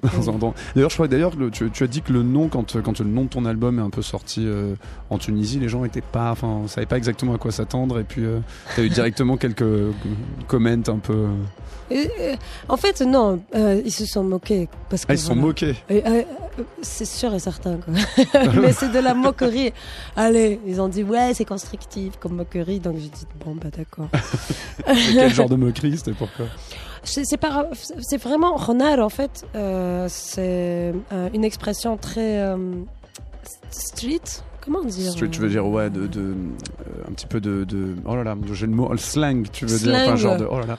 [0.74, 3.04] D'ailleurs, je crois d'ailleurs le- tu, tu as dit que le nom quand quand le
[3.06, 4.74] nom de ton album est un peu sorti euh,
[5.10, 8.22] en Tunisie, les gens étaient pas, enfin, savaient pas exactement à quoi s'attendre et puis
[8.74, 9.92] tu as eu directement quelques euh,
[10.48, 11.12] comments un peu.
[11.12, 11.28] euh,
[11.90, 12.36] Et, euh,
[12.68, 15.76] en fait, non, euh, ils se sont moqués parce que Ah, ils se sont moqués.
[15.90, 16.22] Euh, euh,
[16.82, 17.94] c'est sûr et certain, quoi.
[18.60, 19.72] Mais c'est de la moquerie.
[20.16, 22.80] Allez, ils ont dit, ouais, c'est constructif comme moquerie.
[22.80, 24.08] Donc j'ai dit, bon, bah d'accord.
[24.86, 26.46] Quel genre de moquerie C'était pourquoi
[27.02, 27.68] C'est c'est pas-
[28.00, 29.35] c'est vraiment renard, en fait.
[29.54, 32.56] Euh, c'est euh, une expression très euh,
[33.70, 34.20] street.
[34.60, 37.94] Comment dire Street, tu veux dire ouais, de, de euh, un petit peu de, de
[38.04, 40.58] oh là là, j'ai le mot le slang, tu veux dire, enfin genre de oh
[40.58, 40.78] là là,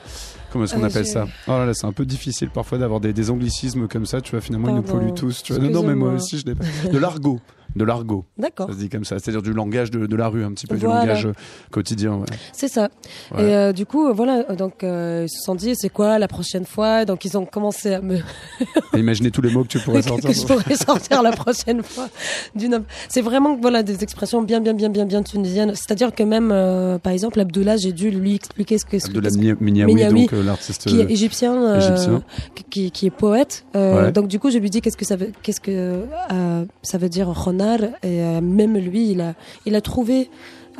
[0.52, 3.00] comment est-ce qu'on Euh, appelle ça Oh là là, c'est un peu difficile parfois d'avoir
[3.00, 5.00] des, des anglicismes comme ça, tu vois, finalement ils nous Pardon.
[5.00, 5.62] polluent tous, tu vois.
[5.62, 6.64] Non, non, mais moi aussi je l'ai pas.
[6.90, 7.40] De l'argot,
[7.76, 10.42] de l'argot, D'accord, ça se dit comme ça, c'est-à-dire du langage de, de la rue,
[10.44, 11.00] un petit peu Voilà.
[11.02, 11.32] du langage euh,
[11.70, 12.14] quotidien.
[12.16, 12.26] Ouais.
[12.52, 12.88] c'est ça.
[13.34, 13.42] Ouais.
[13.44, 16.28] Et euh, du coup, euh, voilà, donc euh, ils se sont dit, c'est quoi la
[16.28, 17.04] prochaine fois?
[17.04, 18.18] Donc ils ont commencé à me
[18.96, 20.30] imaginez tous les mots que tu pourrais sortir.
[20.30, 22.08] que je pourrais sortir la prochaine fois.
[22.54, 22.82] D'une...
[23.08, 25.74] C'est vraiment voilà des expressions bien bien bien bien bien tunisiennes.
[25.74, 29.18] C'est-à-dire que même euh, par exemple Abdullah, j'ai dû lui expliquer ce que ce que-
[29.18, 30.86] Abdullah Miniaoui, donc l'artiste.
[30.88, 32.22] qui est euh, égyptien, euh, égyptien.
[32.70, 33.64] qui, qui est poète.
[33.76, 34.12] Euh, Ouais.
[34.12, 37.08] Donc du coup, je lui dis qu'est-ce que ça veut, qu'est-ce que euh, ça veut
[37.08, 37.80] dire renard.
[38.02, 39.34] Et euh, même lui, il a,
[39.66, 40.30] il a trouvé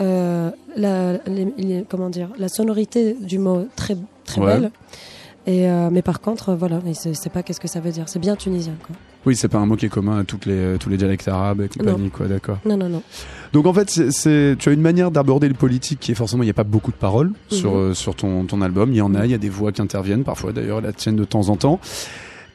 [0.01, 4.47] euh, la, les- les- comment dire, la sonorité du mot très très Ouais.
[4.61, 4.71] belle.
[5.47, 8.05] Et euh, mais par contre, voilà, il sait, sait pas qu'est-ce que ça veut dire.
[8.09, 8.94] C'est bien tunisien, quoi.
[9.27, 11.61] Oui, c'est pas un mot qui est commun à toutes les, tous les dialectes arabes
[11.61, 12.59] et compagnie, quoi, d'accord.
[12.65, 13.03] Non, non, non.
[13.53, 16.47] Donc en fait, c'est- tu as une manière d'aborder le politique qui est forcément, il
[16.47, 17.77] n'y a pas beaucoup de paroles sur, Mhm.
[17.79, 18.91] euh, sur ton, ton album.
[18.93, 21.17] Il y en a, il y a des voix qui interviennent, parfois d'ailleurs la tienne
[21.17, 21.81] de temps en temps.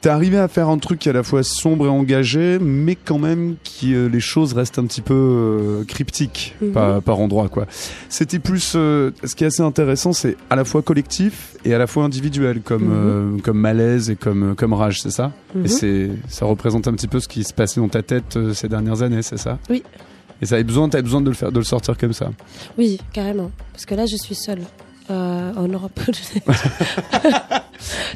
[0.04, 2.96] T'es arrivé à faire un truc qui est à la fois sombre et engagé, mais
[2.96, 6.72] quand même qui euh, les choses restent un petit peu euh, cryptiques Mhm.
[6.74, 7.68] par, par endroit quoi.
[8.10, 11.78] C'était plus, euh, ce qui est assez intéressant, c'est à la fois collectif et à
[11.78, 13.42] la fois individuel, comme Mhm.
[13.44, 15.32] comme malaise et comme comme rage, c'est ça?
[15.56, 15.66] Mhm.
[15.66, 18.68] Et c'est ça représente un petit peu ce qui se passait dans ta tête ces
[18.68, 19.58] dernières années, c'est ça?
[19.70, 19.84] Oui.
[20.42, 22.30] Et ça avait besoin, t'avais besoin de le faire, de le sortir comme ça?
[22.78, 23.52] Oui, carrément.
[23.72, 24.64] Parce que là, je suis seule
[25.10, 26.00] euh, en Europe.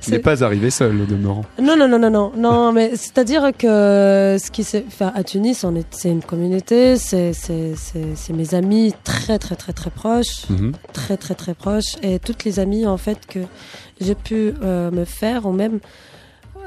[0.02, 1.44] Tu n'es pas arrivé seul, au demeurant.
[1.62, 5.64] Non, non, non, non, non, non, mais c'est-à-dire que ce qui s'est, enfin, à Tunis,
[5.66, 9.90] on est, c'est une communauté, c'est, c'est, c'est, c'est mes amis très, très, très, très
[9.90, 10.72] proches, Mhm.
[10.94, 13.40] très, très, très proches, et toutes les amies en fait que
[14.00, 15.80] j'ai pu euh, me faire, ou même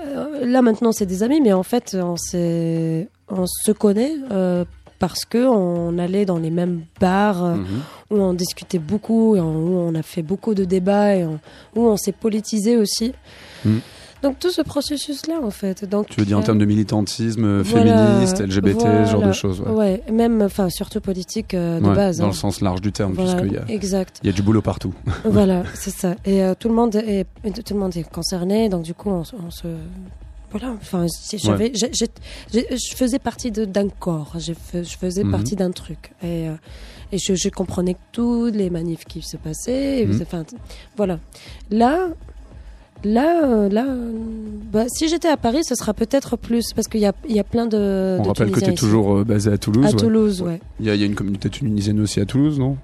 [0.07, 4.13] euh, là maintenant c'est des amis, mais en fait on s'est, on se connaît.
[5.01, 7.67] Parce que on allait dans les mêmes bars euh, Mhm.
[8.11, 11.39] où on discutait beaucoup, et où on a fait beaucoup de débats, et où
[11.75, 13.13] on s'est politisé aussi.
[13.65, 13.79] Mm.
[14.23, 15.87] Donc tout ce processus-là, en fait.
[15.89, 19.33] Donc, Tu veux dire en euh, termes de militantisme voilà, féministe, LGBT, ce genre de
[19.33, 19.73] choses ouais.
[20.07, 22.19] Ouais, même, enfin, surtout politique euh, de Ouais, base.
[22.19, 22.29] Dans hein.
[22.29, 24.21] le sens large du terme, Voilà, puisqu'il y a, exact.
[24.23, 24.93] il y a du boulot partout.
[25.25, 26.17] voilà, c'est ça.
[26.27, 27.25] Et euh, tout le monde est,
[27.65, 29.67] tout le monde est concerné, donc du coup, on se,
[30.51, 30.75] voilà.
[30.81, 34.33] Enfin, si j'avais, je faisais partie d'un corps.
[34.39, 35.31] Je, fais- je faisais Mhm.
[35.31, 36.13] partie d'un truc.
[36.23, 36.55] Et, euh,
[37.13, 40.07] et je, je comprenais toutes les manifs qui se passaient.
[40.07, 40.23] Mhm.
[40.23, 40.45] Enfin,
[40.97, 41.19] voilà.
[41.71, 42.09] Là.
[43.03, 44.13] Là, euh, là, euh,
[44.71, 47.39] bah, si j'étais à Paris, ce sera peut-être plus parce qu'il y a, il y
[47.41, 48.19] a plein de.
[48.19, 48.77] On de rappelle que tu es ici.
[48.77, 49.87] toujours basé à Toulouse.
[49.87, 49.95] à ouais.
[49.97, 50.61] Toulouse, ouais.
[50.81, 52.77] Il y, a, il y a une communauté tunisienne aussi à Toulouse, non?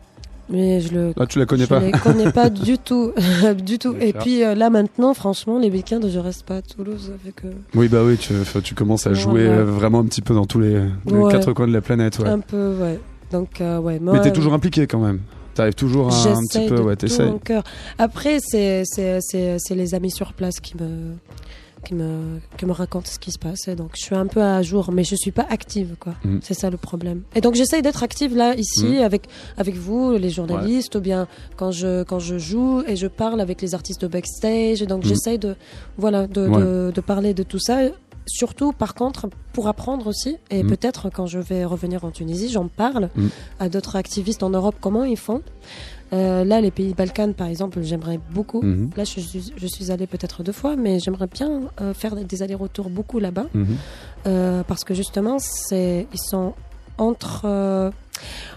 [0.49, 3.13] Mais je le Ah, tu la connais je pas les connais pas du tout,
[3.65, 3.95] du tout.
[4.01, 7.53] Et puis euh, là maintenant, franchement, les week-ends, je reste pas à Toulouse avec euh,
[7.75, 10.75] Oui, bah oui, tu, commences à jouer euh, vraiment un petit peu dans tous les,
[11.07, 11.33] les Ouais.
[11.33, 12.19] quatre coins de la planète.
[12.21, 12.29] Ouais.
[12.29, 13.01] un peu, ouais.
[13.33, 14.15] Donc euh, ouais, moi.
[14.15, 15.21] Mais t'es toujours impliqué quand même.
[15.55, 17.33] T'arrives toujours à un petit peu, de ouais, t'essayes.
[17.99, 18.85] Après, c'est
[19.71, 21.15] les amis sur place qui me
[21.87, 23.68] qui me qui me racontent ce qui se passe.
[23.68, 26.14] Et donc je suis un peu à jour, mais je suis pas active, quoi.
[26.25, 26.40] Mhm.
[26.42, 27.22] C'est ça le problème.
[27.35, 29.03] Et donc j'essaye d'être active là ici Mhm.
[29.03, 33.40] avec avec vous, les journalistes, ou bien quand je quand je joue et je parle
[33.40, 34.83] avec les artistes de backstage.
[34.83, 35.09] Et donc Mhm.
[35.11, 35.55] j'essaye de
[35.96, 36.61] voilà de, Ouais.
[36.61, 37.79] de de parler de tout ça.
[38.29, 42.66] Surtout, par contre, pour apprendre aussi, et peut-être quand je vais revenir en Tunisie, j'en
[42.66, 43.09] parle
[43.61, 45.42] à d'autres activistes en Europe comment ils font.
[46.12, 48.62] Euh, là, les pays Balkans, par exemple, j'aimerais beaucoup.
[48.62, 52.14] Mhm, Là, je suis, je suis allée peut-être deux fois, mais j'aimerais bien euh, faire
[52.14, 53.77] des allers-retours beaucoup là-bas, mhm.
[54.27, 55.38] euh, parce que justement,
[55.73, 56.55] ils sont
[56.99, 57.92] entre.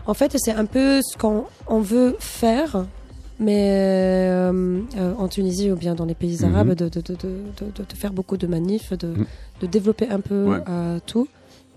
[0.08, 2.86] en fait, c'est un peu ce qu'on on veut faire,
[3.40, 3.72] mais
[4.30, 6.54] euh, euh, en Tunisie ou bien dans les pays Mhm.
[6.54, 7.30] arabes, de, de, de, de,
[7.76, 9.14] de- de faire beaucoup de manifs, de,
[9.62, 10.60] de développer un peu Ouais.
[10.70, 11.28] euh, tout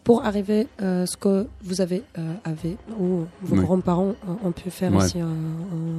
[0.04, 3.62] pour arriver à ce que vous avez, euh, avez ou vos Oui.
[3.64, 5.04] grands-parents ont- pu faire Ouais.
[5.04, 5.24] aussi euh,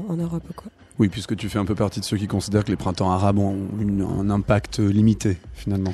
[0.09, 0.43] en, en Europe.
[0.55, 0.71] Quoi.
[0.99, 3.39] Oui, puisque tu fais un peu partie de ceux qui considèrent que les printemps arabes
[3.39, 5.93] ont une- un impact limité, finalement.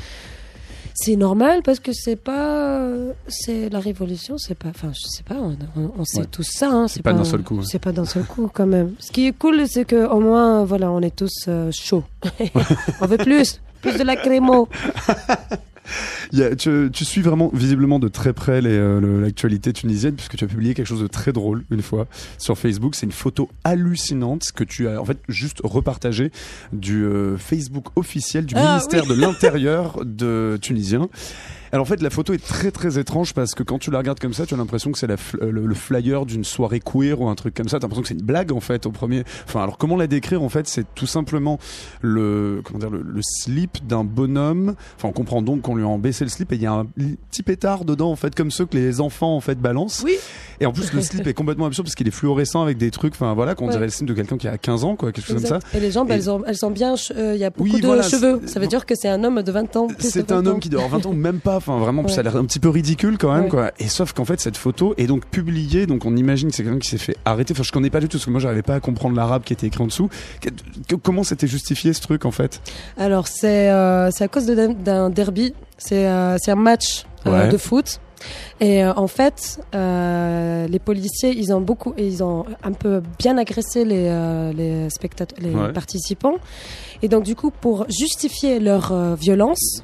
[0.95, 5.24] C'est normal parce que c'est pas, euh, c'est la révolution, c'est pas, enfin je sais
[5.24, 6.26] pas, on, on- on sait Ouais.
[6.30, 6.69] tout ça.
[6.69, 7.63] Hein, C'est pas d'un seul coup, ouais.
[7.65, 8.95] C'est pas d'un seul coup quand même.
[9.00, 12.04] Ce qui est cool, c'est que au moins, voilà, on est tous euh, chauds.
[13.02, 14.67] on veut plus, plus de la crémo.
[16.32, 20.36] Il y a- tu, tu suis vraiment visiblement de très près euh, l'actualité tunisienne puisque
[20.38, 22.95] tu as publié quelque chose de très drôle une fois sur Facebook.
[22.95, 26.32] C'est une photo hallucinante que tu as en fait juste repartagée
[26.73, 31.10] du euh, Facebook officiel du Ah, ministère de l'Intérieur de tunisien.
[31.72, 34.20] Alors en fait la photo est très très étrange parce que quand tu la regardes
[34.20, 37.20] comme ça tu as l'impression que c'est fl- euh, le, le flyer d'une soirée queer
[37.22, 37.78] ou un truc comme ça.
[37.80, 39.24] T'as l'impression que c'est une blague en fait au premier.
[39.48, 40.68] Enfin alors comment la décrire en fait?
[40.68, 41.60] C'est tout simplement
[42.02, 44.76] le comment dire le, le slip d'un bonhomme.
[44.98, 46.86] Enfin on comprend donc qu'on lui a baissé le slip et il y a un
[46.86, 50.02] petit pétard dedans en fait comme ceux que les enfants en fait balancent.
[50.06, 50.16] Oui.
[50.60, 53.14] Et en plus le slip est complètement absurde parce qu'il est fluorescent avec des trucs.
[53.14, 53.72] Enfin voilà qu'on Ouais.
[53.74, 55.60] dirait le slip de quelqu'un qui a 15 ans quoi quelque chose comme ça.
[55.76, 56.96] Et les jambes, Et- elles, ont, elles sont bien.
[57.16, 58.42] euh, Il y a beaucoup Oui, de voilà, cheveux.
[58.48, 59.88] Ça veut dire que c'est un homme de 20 ans.
[60.00, 61.59] C'est 20 un homme qui doit avoir 20 ans, même pas.
[61.60, 62.10] Enfin, vraiment, Ouais.
[62.10, 63.50] ça a l'air un petit peu ridicule quand même, Ouais.
[63.50, 63.72] quoi.
[63.80, 66.80] Et sauf qu'en fait, cette photo est donc publiée, donc on imagine que c'est quelqu'un
[66.80, 67.54] qui s'est fait arrêter.
[67.54, 69.54] Enfin, je connais pas du tout, parce que moi, j'arrivais pas à comprendre l'arabe qui
[69.54, 70.10] était écrit en dessous.
[71.04, 72.62] Comment c'était justifié ce truc, en fait?
[72.98, 75.54] Alors c'est euh, c'est à cause d'un- derby.
[75.78, 77.50] C'est euh, un match euh, Ouais.
[77.50, 78.00] de foot.
[78.60, 83.38] Et euh, en fait, euh, les policiers, ils ont beaucoup, ils ont un peu bien
[83.38, 85.72] agressé les euh, les spectateurs, les Ouais.
[85.72, 86.36] participants.
[87.02, 89.84] Et donc du coup, pour justifier leur violence.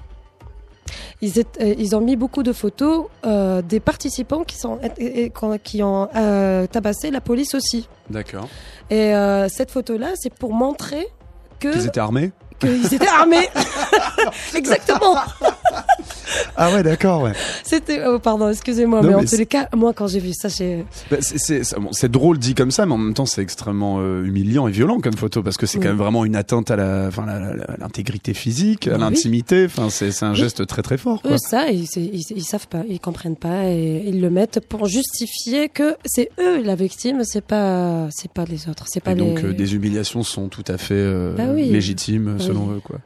[1.22, 5.32] Ils, euh, ils ont mis beaucoup de photos euh, des participants qui, sont, et- et-
[5.64, 7.88] qui ont euh, tabassé la police aussi.
[8.10, 8.48] D'accord.
[8.90, 9.14] Et
[9.50, 11.08] cette photo-là, c'est pour montrer
[11.60, 12.32] que Qu'ils étaient armés?
[12.60, 13.50] qu'ils étaient armés.
[14.56, 15.16] Exactement.
[16.56, 17.34] Ah ouais, d'accord, ouais.
[17.68, 18.06] C'était.
[18.06, 20.48] Oh, pardon, excusez-moi, Non, mais, en mais tous les cas, moi, quand j'ai vu ça,
[20.50, 20.86] j'ai.
[21.10, 24.68] Bah, c'est- bon, drôle dit comme ça, mais en même temps, c'est extrêmement euh, humiliant
[24.68, 25.84] et violent comme photo, parce que c'est Oui.
[25.84, 27.26] quand même vraiment une atteinte à la, enfin,
[27.80, 29.66] l'intégrité physique, à l'intimité.
[29.66, 31.32] Enfin, c'est un geste très très fort, quoi.
[31.32, 34.86] Eux, ça, ils, ils, ils savent pas, ils comprennent pas, et ils le mettent pour
[34.86, 39.16] justifier que c'est eux la victime, c'est pas, c'est pas les autres, c'est pas Et
[39.16, 41.70] donc euh, des humiliations sont tout à fait euh, Bah oui.
[41.70, 42.76] légitimes selon Oui.
[42.78, 42.98] eux quoi.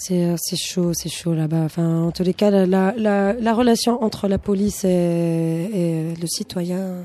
[0.00, 1.62] C'est, euh, c'est chaud, c'est chaud là-bas.
[1.64, 6.14] Enfin, en tous les cas, la, la, la, la relation entre la police et, et
[6.20, 7.02] le citoyen,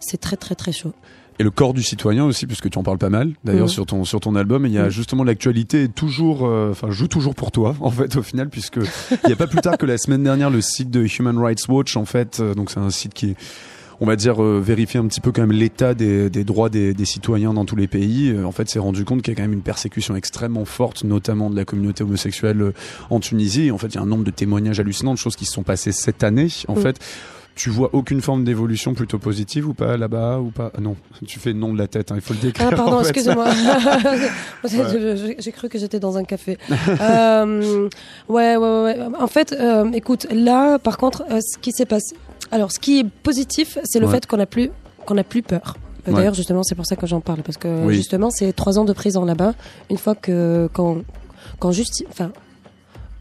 [0.00, 0.92] c'est très, très, très chaud.
[1.38, 3.68] Et le corps du citoyen aussi, puisque tu en parles pas mal d'ailleurs Mhm.
[3.68, 4.66] sur ton sur ton album.
[4.66, 4.90] Il y a Mhm.
[4.90, 8.76] justement l'actualité toujours, euh, enfin joue toujours pour toi en fait au final, puisque
[9.24, 11.66] il y a pas plus tard que la semaine dernière le site de Human Rights
[11.68, 13.36] Watch en fait, euh, donc c'est un site qui est
[14.00, 16.94] on va dire euh, vérifier un petit peu quand même l'état des, des droits des,
[16.94, 18.30] des citoyens dans tous les pays.
[18.30, 21.04] Euh, en fait, s'est rendu compte qu'il y a quand même une persécution extrêmement forte,
[21.04, 22.72] notamment de la communauté homosexuelle euh,
[23.10, 23.66] en Tunisie.
[23.66, 25.52] Et en fait, il y a un nombre de témoignages hallucinants de choses qui se
[25.52, 26.48] sont passées cette année.
[26.68, 26.80] En Mm.
[26.82, 26.98] fait,
[27.56, 30.70] tu vois aucune forme d'évolution plutôt positive ou pas là-bas ou pas?
[30.74, 32.10] Ah Non, tu fais le nom de la tête.
[32.10, 32.68] hein, il faut le décrire.
[32.72, 33.10] Ah pardon, en fait.
[33.10, 33.48] excusez-moi.
[35.38, 36.56] J'ai cru que j'étais dans un café.
[37.00, 37.88] euh,
[38.28, 39.06] ouais, ouais, ouais, ouais.
[39.18, 42.16] En fait, euh, écoute, là, par contre, euh, ce qui s'est passé.
[42.52, 44.12] Alors, ce qui est positif, c'est le Ouais.
[44.14, 44.70] fait qu'on a plus,
[45.06, 45.76] qu'on a plus peur.
[46.08, 46.16] Euh, Ouais.
[46.16, 47.94] D'ailleurs, justement, c'est pour ça que j'en parle parce que Oui.
[47.94, 49.54] justement, c'est trois ans de prison là-bas.
[49.90, 50.98] Une fois que quand
[51.58, 52.30] quand justi- enfin.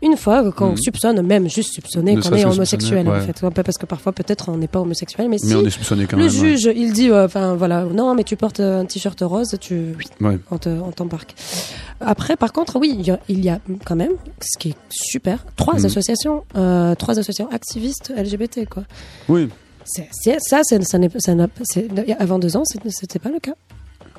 [0.01, 0.77] Une fois qu'on Mhm.
[0.77, 3.41] soupçonne, même juste soupçonner Ne qu'on est homosexuel, en fait.
[3.63, 6.15] Parce que parfois, peut-être, on n'est pas homosexuel, mais, Mais si on est soupçonné quand
[6.15, 6.31] le même.
[6.33, 6.55] ouais.
[6.57, 10.39] juge, il dit, euh, enfin voilà, non, mais tu portes un t-shirt rose, tu, Ouais.
[10.51, 11.35] on te- on t'embarque.
[12.01, 14.75] Après, par contre, oui, il y, a, il y a quand même, ce qui est
[14.89, 15.85] super, trois Mhm.
[15.85, 18.83] associations, euh, trois associations activistes LGBT, quoi.
[19.27, 19.49] Oui.
[19.85, 20.03] Ça,
[20.63, 21.87] ça n'est, ça n'a, c'est,
[22.19, 23.53] avant deux ans, c'était pas le cas.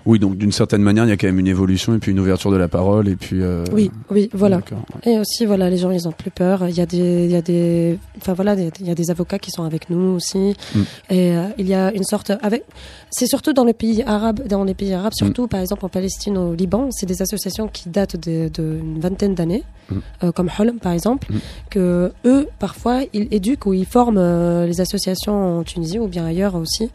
[0.06, 2.20] Oui, donc d'une certaine manière, il y a quand même une évolution et puis une
[2.20, 3.42] ouverture de la parole et puis.
[3.42, 4.58] euh, Oui, oui, voilà.
[5.04, 5.12] ouais.
[5.12, 6.66] Et aussi, voilà, les gens, ils ont plus peur.
[6.68, 8.90] Il y a des, il y a des, enfin voilà, il y a- il y
[8.90, 10.56] a des avocats qui sont avec nous aussi.
[10.74, 10.78] Mm.
[11.10, 12.64] Et euh, il y a une sorte, avec,
[13.10, 16.38] c'est surtout dans les pays arabes, dans les pays arabes, surtout par exemple en Palestine,
[16.38, 19.94] au Liban, c'est des associations qui datent de- d'une vingtaine d'années, Mm.
[20.24, 21.36] euh, comme Holm par exemple, Mm.
[21.70, 26.54] que eux, parfois, ils éduquent ou ils forment les associations en Tunisie ou bien ailleurs
[26.54, 26.90] aussi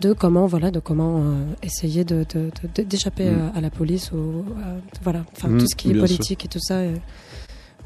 [0.00, 2.26] de comment voilà de comment euh, essayer de
[2.76, 3.34] d'échapper Mm.
[3.38, 6.00] euh, à la police ou euh, voilà enfin Mm, tout ce qui est sûr.
[6.02, 6.80] politique et tout ça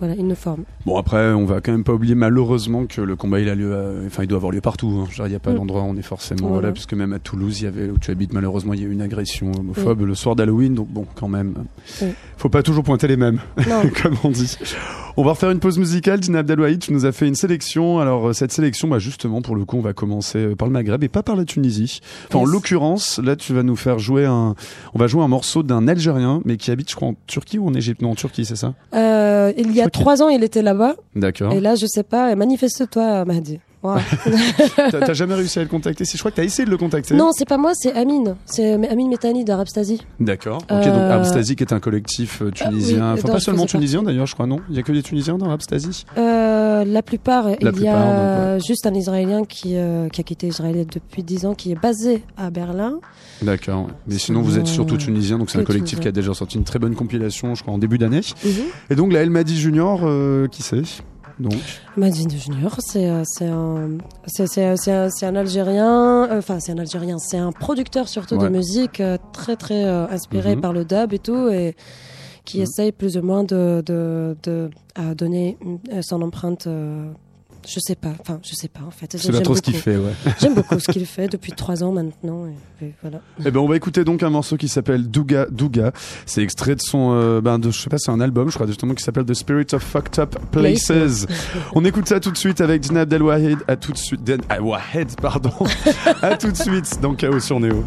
[0.01, 3.39] voilà nous forment Bon après, on va quand même pas oublier malheureusement que le combat
[3.41, 4.89] il a lieu, à- enfin il doit avoir lieu partout.
[5.05, 5.09] hein.
[5.25, 5.57] Il n'y a pas Mm.
[5.57, 6.69] d'endroit où on est forcément Voilà.
[6.69, 8.89] là, puisque même à Toulouse, il y avait où tu habites malheureusement, il y a
[8.89, 10.75] eu une agression homophobe le soir d'Halloween.
[10.75, 11.55] Donc bon, quand même,
[12.03, 12.09] Oui.
[12.37, 13.41] faut pas toujours pointer les mêmes,
[14.03, 14.57] comme on dit.
[15.17, 16.21] On va refaire une pause musicale.
[16.21, 17.99] Dina Abdelwahid, tu nous as fait une sélection.
[17.99, 20.73] Alors euh, cette sélection, bah justement pour le coup, on va commencer euh, par le
[20.73, 22.01] Maghreb et pas par la Tunisie.
[22.29, 24.55] Enfin, en l'occurrence, là, tu vas nous faire jouer un,
[24.95, 27.67] on va jouer un morceau d'un Algérien, mais qui habite, je crois, en Turquie ou
[27.67, 28.01] en Égypte?
[28.03, 28.75] Non, en Turquie, c'est ça?
[28.95, 31.53] Euh, il y a trois ans il était là-bas D'accord.
[31.53, 34.01] et là je sais pas manifeste-toi Mahdi Ouais.
[34.91, 36.05] T'as jamais réussi à le contacter?
[36.05, 37.15] Je crois que t'as essayé de le contacter.
[37.15, 38.37] non, c'est pas moi, c'est Amine.
[38.45, 40.03] C'est Amine Métani de Rapstasy.
[40.21, 40.59] D'accord.
[40.59, 43.15] Ok, Euh, donc Abstasi qui est un collectif euh, tunisien.
[43.15, 44.61] oui, enfin, pas seulement tunisien d'ailleurs, je crois, non?
[44.69, 48.59] Il y a que des tunisiens dans Abstasi Euh, la plupart, il y plupart, a
[48.59, 52.23] juste un Israélien qui, euh, qui a quitté Israël depuis 10 ans, qui est basé
[52.37, 52.99] à Berlin.
[53.43, 53.89] D'accord.
[54.07, 56.03] Mais sinon, vous êtes surtout tunisien, donc c'est un collectif tunisien.
[56.13, 58.21] qui a déjà sorti une très bonne compilation, je crois, en début d'année.
[58.45, 58.51] Mhm.
[58.91, 60.01] Et donc, la El Madi Junior,
[60.51, 60.83] qui c'est?
[61.41, 61.55] Donc,
[61.97, 63.99] Madine Junior, c'est euh, c'est un,
[65.23, 68.49] un, Algérien, euh, enfin c'est un Algérien, c'est un producteur surtout Ouais.
[68.51, 70.61] de musique euh, très très inspiré Mhm.
[70.61, 71.75] par le dub et tout, et
[72.45, 72.63] qui Mhm.
[72.65, 75.57] essaye plus ou moins de, de, de à donner
[76.03, 76.69] son empreinte.
[77.69, 79.07] Je sais pas, enfin je sais pas en fait.
[79.17, 80.13] c'est pas J'aime trop ce qu'il fait, ouais.
[80.41, 82.47] J'aime beaucoup ce qu'il fait depuis trois ans maintenant.
[82.47, 83.21] Et, et voilà.
[83.45, 85.93] Eh ben, on va écouter donc un morceau qui s'appelle Douga Douga.
[86.27, 88.67] C'est extrait de son, euh, ben, de, je sais pas, c'est un album, je crois,
[88.67, 91.27] justement, qui s'appelle The Spirit of Fucked Up Places.
[91.75, 93.59] on écoute ça tout de suite avec Dina Abdelwahed.
[93.69, 95.53] À tout de suite, Den- ah, Wahed, pardon.
[96.23, 97.85] à tout de suite dans Chaos sur Néo.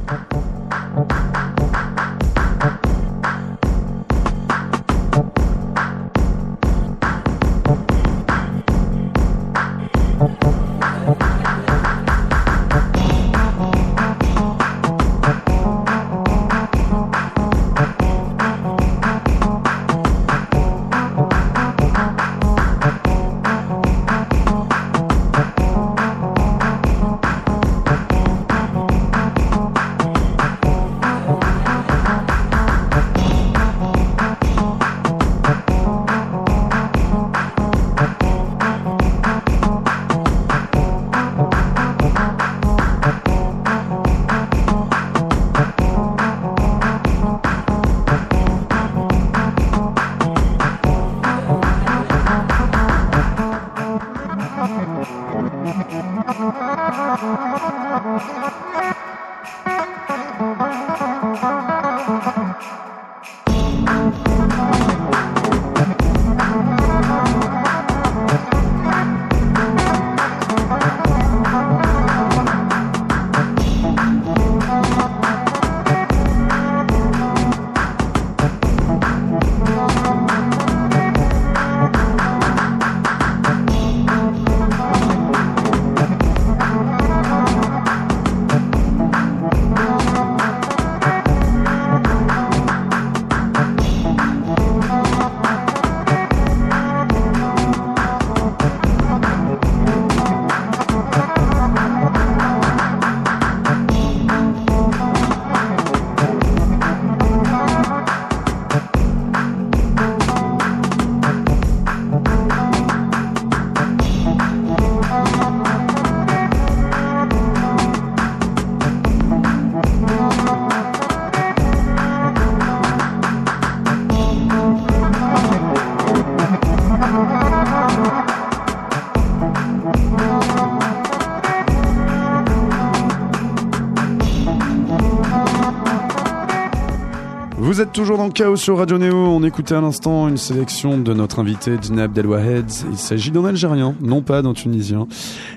[137.91, 139.15] Toujours dans le chaos sur Radio Néo.
[139.15, 142.65] On écoutait à l'instant une sélection de notre invité Dina Abdelwahed.
[142.91, 145.07] Il s'agit d'un Algérien, non pas d'un Tunisien.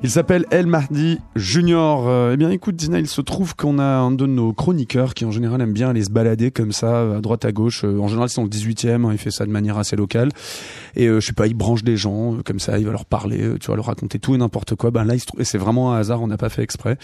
[0.02, 2.08] Il s'appelle El Mahdi Junior.
[2.08, 5.24] Euh, eh bien, écoute, Dina, il se trouve qu'on a un de nos chroniqueurs qui,
[5.24, 7.84] en général, aime bien aller se balader comme ça, à droite, à gauche.
[7.84, 9.04] Euh, En général, c'est dans le 18e.
[9.04, 10.30] hein, il fait ça de manière assez locale.
[10.96, 12.78] Et euh, je sais pas, il branche des gens euh, comme ça.
[12.78, 14.90] Il va leur parler, tu vois, leur raconter tout et n'importe quoi.
[14.90, 16.22] Ben là, il se trouve, et c'est vraiment un hasard.
[16.22, 16.98] On n'a pas fait exprès.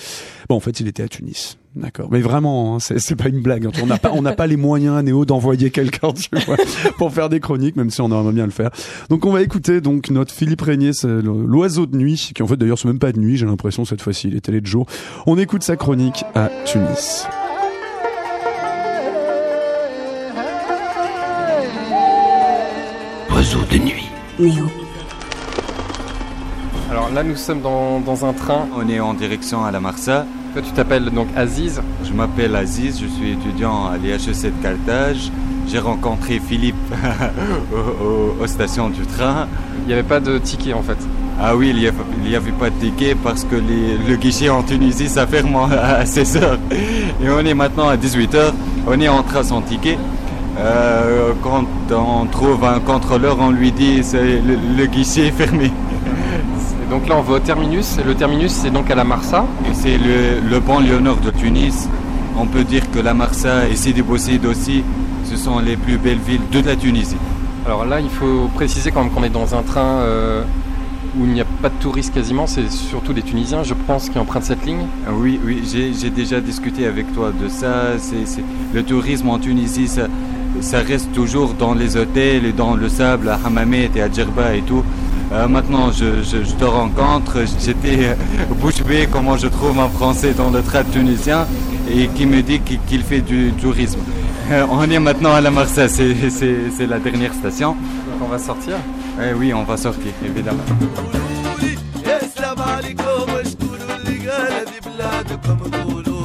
[0.49, 1.59] Bon, en fait, il était à Tunis.
[1.75, 2.09] D'accord.
[2.11, 3.65] Mais vraiment, hein, c'est pas une blague.
[3.67, 3.71] hein.
[3.83, 6.57] On n'a pas, on n'a pas les moyens à Néo d'envoyer quelqu'un, tu vois,
[6.99, 8.71] pour faire des chroniques, même si on aimerait bien le faire.
[9.09, 12.79] Donc on va écouter donc notre Philippe Régnier, l'oiseau de nuit, qui en fait d'ailleurs
[12.79, 14.85] c'est même pas de nuit, j'ai l'impression cette fois-ci, il est télé de jour.
[15.27, 17.27] On écoute sa chronique à Tunis.
[23.31, 24.09] Oiseau de nuit.
[24.39, 24.67] Néo.
[26.91, 28.67] Alors là, nous sommes dans, dans un train.
[28.77, 30.27] On est en direction à la Marsa.
[30.53, 31.81] Toi, tu t'appelles donc Aziz.
[32.05, 35.31] Je m'appelle Aziz, je suis étudiant à l'IHEC de Carthage.
[35.69, 36.75] J'ai rencontré Philippe
[37.73, 39.47] au- au- aux stations du train.
[39.83, 40.99] Il n'y avait pas de ticket en fait.
[41.41, 41.87] Ah oui, il n'y
[42.37, 46.59] avait, pas de ticket parce que les- le guichet en Tunisie, ça ferme à 16h.
[47.23, 48.53] Et on est maintenant à 18h.
[48.87, 49.97] On est en train sans ticket.
[50.59, 51.65] Euh, quand
[51.97, 55.71] on trouve un contrôleur, on lui dit c'est le, le guichet est fermé.
[56.93, 57.97] Donc là, on va au terminus.
[58.07, 59.47] Le terminus, c'est donc à la Marsa.
[59.65, 61.89] Et c'est le, le banlieue nord de Tunis.
[62.37, 64.85] On peut dire que la Marsa et Sidi Bou Said aussi,
[65.25, 67.17] ce sont les plus belles villes de la Tunisie.
[67.65, 70.43] Alors là, il faut préciser quand même qu'on est dans un train euh,
[71.19, 74.19] où il n'y a pas de touristes quasiment, c'est surtout des Tunisiens, je pense, qui
[74.19, 74.85] empruntent cette ligne.
[75.07, 77.97] Ah Oui, oui, j'ai j'ai déjà discuté avec toi de ça.
[77.99, 80.09] C'est, c'est- Le tourisme en Tunisie, ça,
[80.61, 84.55] ça reste toujours dans les hôtels et dans le sable, à Hammamet et à Djerba
[84.57, 84.83] et tout.
[85.33, 87.39] Euh, maintenant, je, je- je te rencontre.
[87.65, 88.15] J'étais euh,
[88.61, 91.47] bouche bée comment je trouve un Français dans le train tunisien
[91.91, 94.01] et qui me dit qu'il fait du tourisme.
[94.51, 97.71] Euh, on est maintenant à la Marsa, c'est, c'est, c'est la dernière station.
[97.73, 98.75] Donc on va sortir?
[99.23, 100.65] Eh oui, on va sortir, évidemment.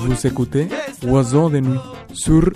[0.05, 0.67] Vous écoutez
[1.05, 1.79] Oiseau de nuit
[2.13, 2.49] sur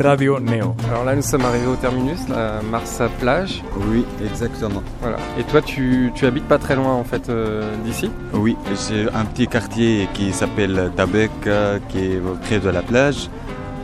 [0.00, 0.74] Radio Neo.
[0.90, 3.62] Alors là, nous sommes arrivés au terminus, la Marsa plage.
[3.90, 4.82] Oui, exactement.
[5.00, 5.16] Voilà.
[5.38, 8.10] Et toi, tu, tu habites pas très loin en fait euh, d'ici?
[8.32, 8.56] Oui,
[8.88, 13.30] j'ai un petit quartier qui s'appelle Tabek, euh, qui est près de la plage.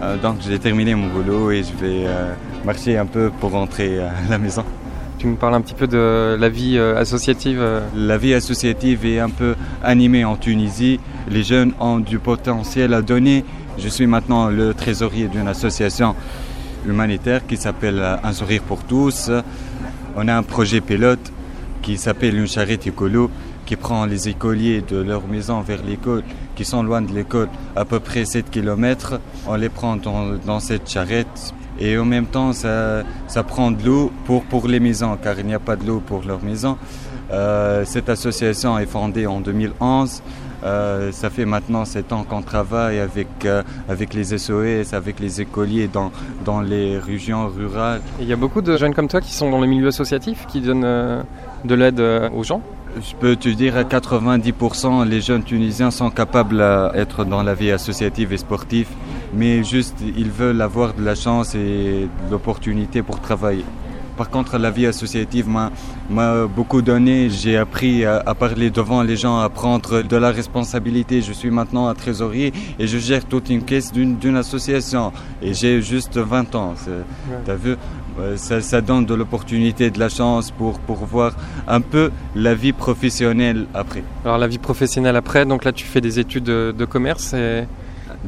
[0.02, 2.32] Euh, donc j'ai terminé mon boulot et je vais euh,
[2.64, 4.64] marcher un peu pour rentrer à la maison.
[5.18, 7.62] Tu nous parles un petit peu de la vie euh, associative.
[7.94, 10.98] La vie associative est un peu animée en Tunisie.
[11.30, 13.44] Les jeunes ont du potentiel à donner.
[13.78, 16.14] Je suis maintenant le trésorier d'une association
[16.86, 19.30] humanitaire qui s'appelle Un sourire pour tous.
[20.16, 21.32] On a un projet pilote
[21.80, 23.30] qui s'appelle Une charrette écolo
[23.66, 26.22] qui prend les écoliers de leur maison vers l'école,
[26.56, 29.20] qui sont loin de l'école, à peu près 7 km.
[29.46, 33.04] On les prend dans, cette charrette et en même temps ça,
[33.46, 36.42] prend de l'eau pour, les maisons car il n'y a pas de l'eau pour leurs
[36.42, 36.76] maisons.
[37.30, 40.22] Euh, cette association est fondée en 2011.
[40.64, 45.40] Euh, ça fait maintenant 7 ans qu'on travaille avec, euh, avec les SOS, avec les
[45.40, 46.12] écoliers dans,
[46.44, 48.00] dans les régions rurales.
[48.20, 50.60] Il y a beaucoup de jeunes comme toi qui sont dans le milieu associatif, qui
[50.60, 51.22] donnent euh,
[51.64, 52.00] de l'aide
[52.34, 52.60] aux gens?
[53.00, 57.70] Je peux te dire à 90% les jeunes tunisiens sont capables d'être dans la vie
[57.70, 58.88] associative et sportive,
[59.32, 63.64] mais juste ils veulent avoir de la chance et de l'opportunité pour travailler.
[64.16, 67.30] Par contre, la vie associative m'a beaucoup donné.
[67.30, 71.22] J'ai appris à, à parler devant les gens, à prendre de la responsabilité.
[71.22, 75.12] Je suis maintenant un trésorier et je gère toute une caisse d'une association.
[75.40, 76.74] Et j'ai juste 20 ans.
[77.44, 77.76] T'as vu?
[78.18, 81.32] Euh, ça, ça donne de l'opportunité, de la chance pour, pour voir
[81.66, 84.04] un peu la vie professionnelle après.
[84.24, 87.64] Alors la vie professionnelle après, donc là tu fais des études de, de commerce et,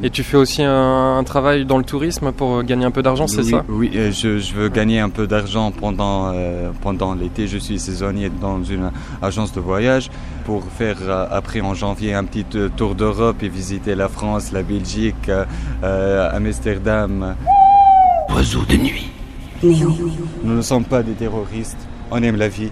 [0.03, 3.27] et tu fais aussi un, un travail dans le tourisme pour gagner un peu d'argent,
[3.27, 3.65] c'est oui, ça?
[3.69, 7.47] Oui, euh, je, je veux gagner un peu d'argent pendant, euh, pendant l'été.
[7.47, 8.91] Je suis saisonnier dans une
[9.21, 10.09] agence de voyage
[10.45, 14.51] pour faire euh, après en janvier un petit euh, tour d'Europe et visiter la France,
[14.51, 15.45] la Belgique, euh,
[15.83, 17.35] euh, Amsterdam.
[18.35, 19.09] Oiseau de nuit.
[19.63, 21.77] Nous ne sommes pas des terroristes,
[22.11, 22.69] on aime la vie.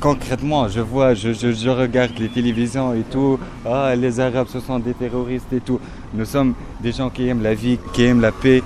[0.00, 4.60] Concrètement, je vois, je, je, je regarde les télévisions et tout, ah, les Arabes ce
[4.60, 5.80] sont des terroristes et tout.
[6.12, 8.62] Nous sommes des gens qui aiment la vie, qui aiment la paix.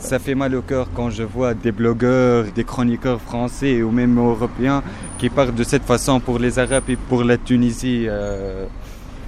[0.00, 4.18] Ça fait mal au cœur quand je vois des blogueurs, des chroniqueurs français ou même
[4.18, 4.82] européens
[5.18, 8.06] qui parlent de cette façon pour les Arabes et pour la Tunisie.
[8.08, 8.66] euh,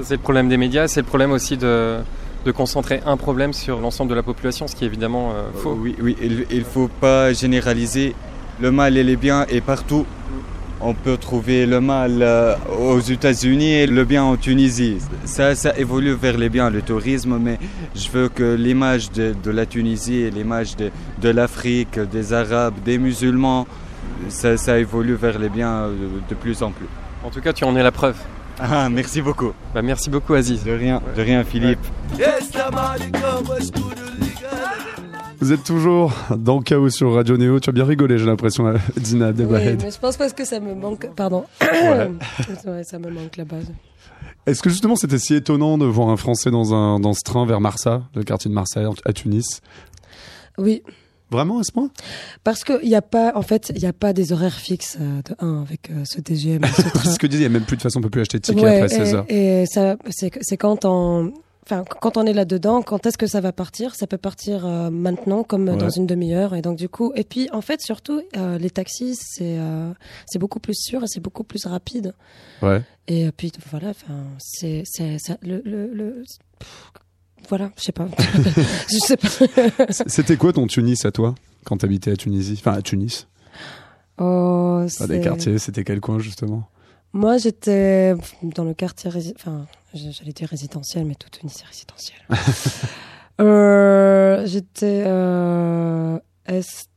[0.02, 1.98] C'est le problème des médias, c'est le problème aussi de,
[2.44, 5.78] de concentrer un problème sur l'ensemble de la population, ce qui est évidemment euh, faux.
[5.80, 6.16] Oui, oui,
[6.50, 8.14] il ne faut pas généraliser.
[8.60, 10.04] Le mal et les biens est partout.
[10.80, 14.98] On peut trouver le mal euh, aux États-Unis et le bien en Tunisie.
[15.24, 17.58] Ça, ça évolue vers les biens, le tourisme, mais
[17.94, 22.74] je veux que l'image de, de la Tunisie et l'image de, de l'Afrique, des Arabes,
[22.84, 23.66] des musulmans,
[24.28, 26.86] ça, ça évolue vers les biens de, de plus en plus.
[27.24, 28.16] En tout cas, tu en es la preuve.
[28.58, 29.52] Ah, merci beaucoup.
[29.74, 30.62] Bah, merci beaucoup Aziz.
[30.64, 31.80] De rien, de rien, Philippe.
[35.40, 37.60] Vous êtes toujours dans Chaos sur Radio Néo.
[37.60, 39.82] Tu as bien rigolé, j'ai l'impression, euh, Dina Oui, Abdelwahed.
[39.82, 41.08] mais je pense parce que ça me manque.
[41.14, 41.44] Pardon.
[41.60, 42.10] Ouais.
[42.66, 43.70] Ouais, ça me manque la base.
[44.46, 47.46] Est-ce que justement c'était si étonnant de voir un Français dans, un, dans ce train
[47.46, 49.60] vers Marsa, le quartier de Marseille, à Tunis?
[50.58, 50.82] Oui,
[51.30, 51.90] Vraiment à ce point?
[52.44, 54.96] Parce que il y a pas, en fait, il y a pas des horaires fixes
[55.00, 57.66] euh, de 1 avec euh, ce TGM, ce ce que disait, il n'y a même
[57.66, 59.96] plus de façon, on peut plus acheter de tickets Ouais, après 16 et, et ça,
[60.10, 61.32] c'est c'est quand on,
[61.66, 63.94] enfin, quand on est là dedans, quand est-ce que ça va partir?
[63.94, 65.76] Ça peut partir euh, maintenant, comme Ouais.
[65.76, 69.16] dans une demi-heure, et donc du coup, et puis en fait, surtout, euh, les taxis,
[69.20, 69.92] c'est euh,
[70.26, 72.14] c'est beaucoup plus sûr et c'est beaucoup plus rapide.
[72.62, 72.82] Ouais.
[73.08, 74.84] Et puis voilà, enfin, c'est
[75.42, 76.22] le le, le
[76.58, 76.92] pff,
[77.48, 78.08] voilà, je sais pas,
[78.88, 79.28] je sais pas.
[80.06, 82.56] C'était quoi ton Tunis à toi quand t'habitais à Tunisie?
[82.58, 83.26] Enfin à Tunis
[84.18, 86.68] Oh, Pas des quartiers, c'était quel coin justement?
[87.12, 89.66] Moi, j'étais dans le quartier, enfin,
[89.96, 92.18] j'allais dire résidentiel, mais tout Tunis est résidentiel.
[93.40, 96.88] euh, j'étais euh, est,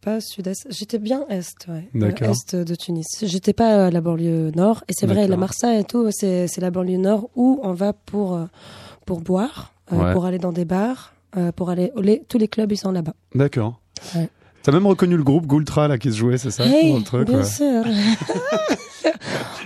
[0.00, 0.66] pas sud-est.
[0.70, 1.88] J'étais bien est, ouais.
[1.94, 2.28] D'accord.
[2.28, 3.06] Euh, Est de Tunis.
[3.22, 4.84] J'étais pas à la banlieue nord.
[4.88, 5.36] Et c'est vrai, la.
[5.36, 8.38] Marsa et tout, c'est c'est la banlieue nord où on va pour
[9.06, 11.14] pour boire, euh, pour aller dans des bars,
[11.56, 13.14] pour aller les- tous les clubs ils sont là-bas.
[13.34, 13.80] D'accord.
[14.14, 14.28] Ouais.
[14.64, 16.66] T'as même reconnu le groupe Goultra là qui se jouait, c'est ça?
[16.66, 17.44] Hey, dans le truc, bien ouais.
[17.44, 17.84] sûr.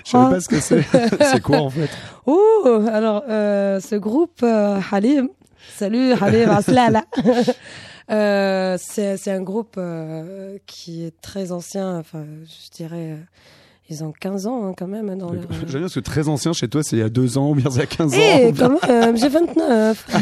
[0.04, 0.30] Je savais Ah.
[0.30, 0.82] pas ce que c'est.
[1.32, 1.88] c'est quoi en fait?
[2.26, 5.28] Oh, alors euh, ce groupe euh, Halim,
[5.76, 7.04] salut Halim Aslala.
[8.10, 13.16] Euh, c'est c'est un groupe euh, qui est très ancien, enfin je dirais, euh,
[13.90, 15.42] ils ont 15 ans hein, quand même dans leur...
[15.50, 17.54] J'aime bien parce que très ancien chez toi, c'est il y a deux ans ou
[17.54, 18.76] bien il y a 15 Eh, ans.
[18.82, 20.06] quand même, j'ai 29.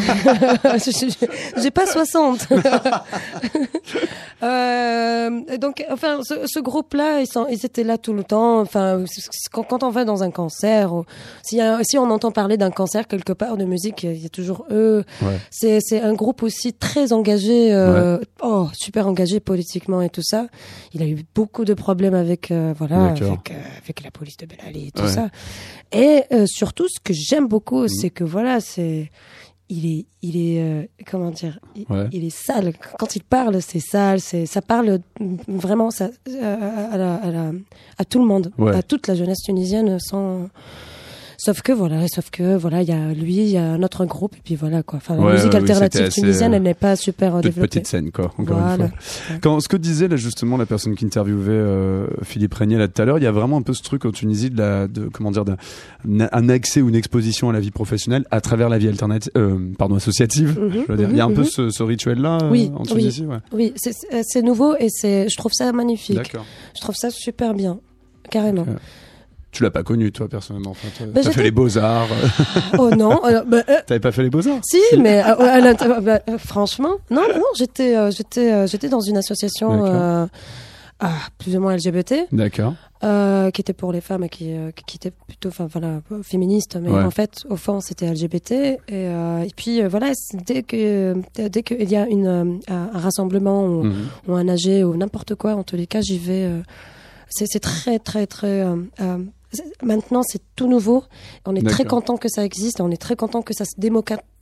[0.77, 2.47] Je- je- j'ai pas 60.
[4.43, 8.61] euh, et donc, enfin, ce, ce groupe-là, ils, sont, ils étaient là tout le temps.
[8.61, 9.03] Enfin,
[9.53, 11.05] quand, quand on va dans un concert, ou
[11.61, 14.67] a- si on entend parler d'un concert quelque part de musique, il y a toujours
[14.71, 15.05] eux.
[15.23, 15.39] Ouais.
[15.51, 20.47] C'est, c'est un groupe aussi très engagé, euh, oh, super engagé politiquement et tout ça.
[20.93, 24.47] Il a eu beaucoup de problèmes avec, euh, voilà, avec, euh, avec la police de
[24.47, 25.09] Ben Ali et tout Ouais.
[25.09, 25.29] ça.
[25.93, 29.11] Et euh, surtout, ce que j'aime beaucoup, c'est que voilà, c'est
[29.69, 32.07] il est, il est, euh, comment dire, il, Ouais.
[32.13, 32.73] il est sale.
[33.01, 34.21] Quand il parle, c'est sale.
[34.21, 37.53] C'est, ça parle mm, vraiment ça, euh,
[37.99, 38.77] à, tout le monde, Ouais.
[38.77, 40.49] à toute la jeunesse tunisienne, sans.
[41.47, 44.05] Sauf que voilà, sauf que voilà, il y a lui, il y a un autre
[44.05, 44.97] groupe, et puis voilà quoi.
[44.97, 47.69] Enfin, la Ouais, musique ouais, alternative tunisienne, euh, elle n'est pas super euh, développée.
[47.69, 48.87] petite scène, quoi, encore Voilà.
[48.87, 49.37] une fois.
[49.43, 53.01] Quand, ce que disait là, justement la personne qui interviewait euh, Philippe Régnier là tout
[53.01, 55.07] à l'heure, il y a vraiment un peu ce truc en Tunisie de, la, de
[55.07, 55.57] comment dire, d'un
[56.33, 59.57] un accès ou une exposition à la vie professionnelle à travers la vie alternative, euh,
[59.79, 60.59] pardon, associative.
[60.59, 61.11] Mhm, je veux dire.
[61.11, 61.47] Il y a un mhm, peu mhm.
[61.47, 62.89] ce, ce rituel-là euh, Oui, en oui.
[62.89, 63.25] Tunisie.
[63.53, 66.17] Oui, c'est, nouveau et c'est, je trouve ça magnifique.
[66.17, 66.45] D'accord.
[66.75, 67.79] Je trouve ça super bien,
[68.31, 68.67] carrément.
[69.57, 70.73] Tu l'as pas connu, toi, personnellement.
[70.73, 72.09] Enfin, toi, Bah, fait les beaux-arts.
[72.79, 76.37] oh non, euh, bah, euh, T'avais pas fait les beaux-arts Si, mais euh, bah, euh,
[76.37, 80.27] franchement, non, non, j'étais, euh, j'étais, euh, j'étais dans une association euh,
[81.01, 82.75] ah, plus ou moins LGBT, D'accord.
[83.03, 86.79] euh, qui était pour les femmes et qui, euh, qui était plutôt, enfin voilà, féministe,
[86.81, 87.03] mais Ouais.
[87.03, 88.53] en fait, au fond, c'était LGBT.
[88.53, 90.13] Et, euh, et puis euh, voilà,
[90.47, 91.15] dès que,
[91.49, 93.95] dès qu'il y a une, euh, un rassemblement ou, Mhm.
[94.29, 96.45] ou un AG ou n'importe quoi, en tous les cas, j'y vais.
[96.45, 96.61] euh,
[97.29, 98.47] c'est, c'est très, très, très.
[98.63, 99.19] euh, euh,
[99.83, 101.05] Maintenant, c'est tout nouveau.
[101.45, 102.81] On est très content que ça existe.
[102.81, 103.75] On est très content que ça se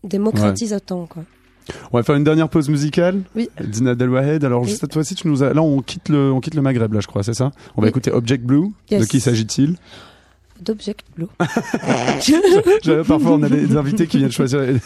[0.05, 1.07] démocratise autant.
[1.07, 1.25] Quoi.
[1.93, 3.23] On va faire une dernière pause musicale.
[3.35, 3.49] Oui.
[3.63, 4.45] Dina Abdel Wahed.
[4.45, 4.77] Alors, Oui.
[4.79, 5.55] cette fois-ci, tu nous as.
[5.55, 7.53] Là, on quitte le, on quitte le Maghreb, là, je crois, c'est ça?
[7.77, 7.89] On va Oui.
[7.91, 8.69] écouter Object Blue.
[8.91, 9.77] De qui s'agit-il?
[10.65, 11.27] D'Object Blue.
[13.07, 14.77] Parfois, on a des invités qui viennent choisir les,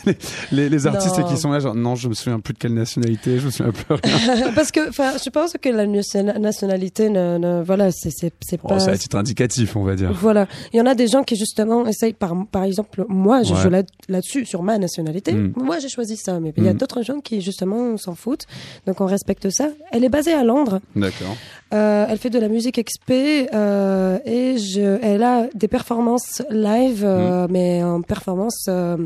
[0.53, 1.27] les- les artistes Non.
[1.27, 3.51] et qui sont là, genre, non, je me souviens plus de quelle nationalité, je me
[3.51, 4.53] souviens plus rien.
[4.55, 8.61] Parce que, enfin, je pense que la nation- nationalité, ne, ne- voilà, c'est, c'est, c'est
[8.61, 8.79] pas.
[8.81, 10.13] c'est à titre indicatif, on va dire.
[10.13, 13.55] Voilà, il y en a des gens qui justement essayent, par, par exemple, moi, je
[13.55, 13.63] Ouais.
[13.63, 15.33] joue là, là-dessus sur ma nationalité.
[15.33, 15.53] Mm.
[15.57, 16.77] Moi, j'ai choisi ça, mais il y a Mm.
[16.79, 18.47] d'autres gens qui justement s'en foutent.
[18.87, 19.69] Donc on respecte ça.
[19.93, 20.81] Elle est basée à Londres.
[20.97, 21.37] D'accord.
[21.75, 23.13] Euh, elle fait de la musique XP
[23.53, 27.53] euh, et je, elle a des performances live, euh, Mm.
[27.53, 28.97] mais en performance euh,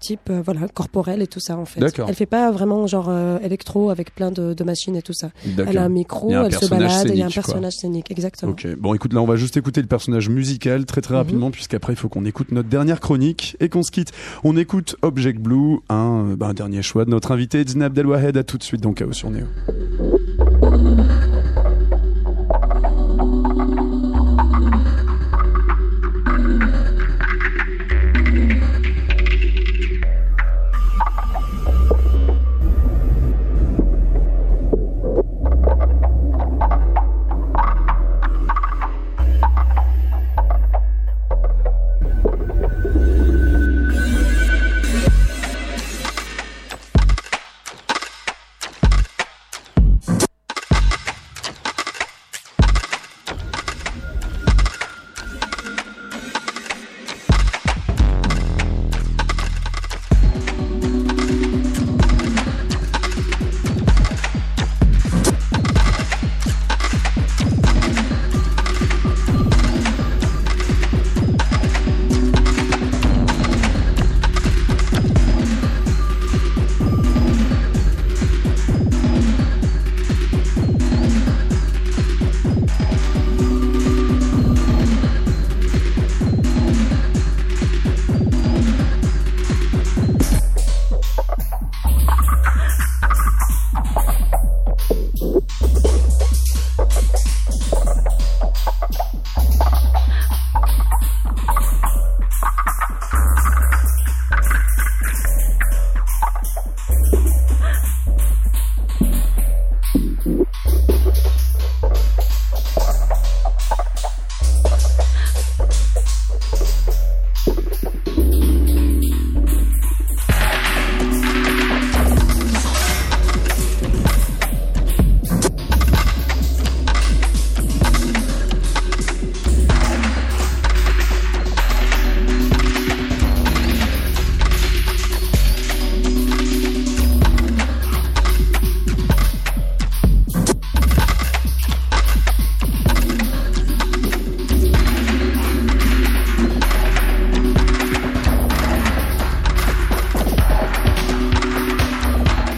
[0.00, 1.80] type euh, voilà corporelle et tout ça en fait.
[2.08, 5.30] Elle fait pas vraiment genre euh, électro avec plein de, de machines et tout ça.
[5.56, 7.34] Elle a un micro, a un elle se personnage balade, il y a un scénique,
[7.34, 7.42] quoi.
[7.44, 8.50] personnage scénique exactement.
[8.50, 8.66] Ok.
[8.78, 11.18] Bon, écoute, là, on va juste écouter le personnage musical très très Mhm.
[11.20, 14.10] rapidement, puisqu'après, il faut qu'on écoute notre dernière chronique et qu'on se quitte.
[14.42, 18.36] On écoute Object Blue, un, bah, un dernier choix de notre invité, Dina Abdelwahed.
[18.36, 19.44] À tout de suite dans Chaos sur Néo.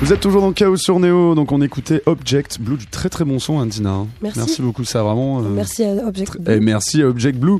[0.04, 3.24] Vous êtes toujours dans Chaos sur Neo, donc on écoutait Object Blue, du très très
[3.24, 3.88] bon son, hein, Dina.
[3.92, 4.06] hein.
[4.20, 4.60] Merci.
[4.60, 5.40] beaucoup, ça vraiment.
[5.40, 6.36] euh, Merci à Object.
[6.46, 7.54] Et merci à Object Blue.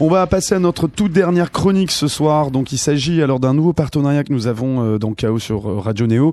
[0.00, 2.50] On va passer à notre toute dernière chronique ce soir.
[2.50, 5.78] Donc il s'agit alors d'un nouveau partenariat que nous avons euh, dans Chaos sur euh,
[5.78, 6.32] Radio Néo.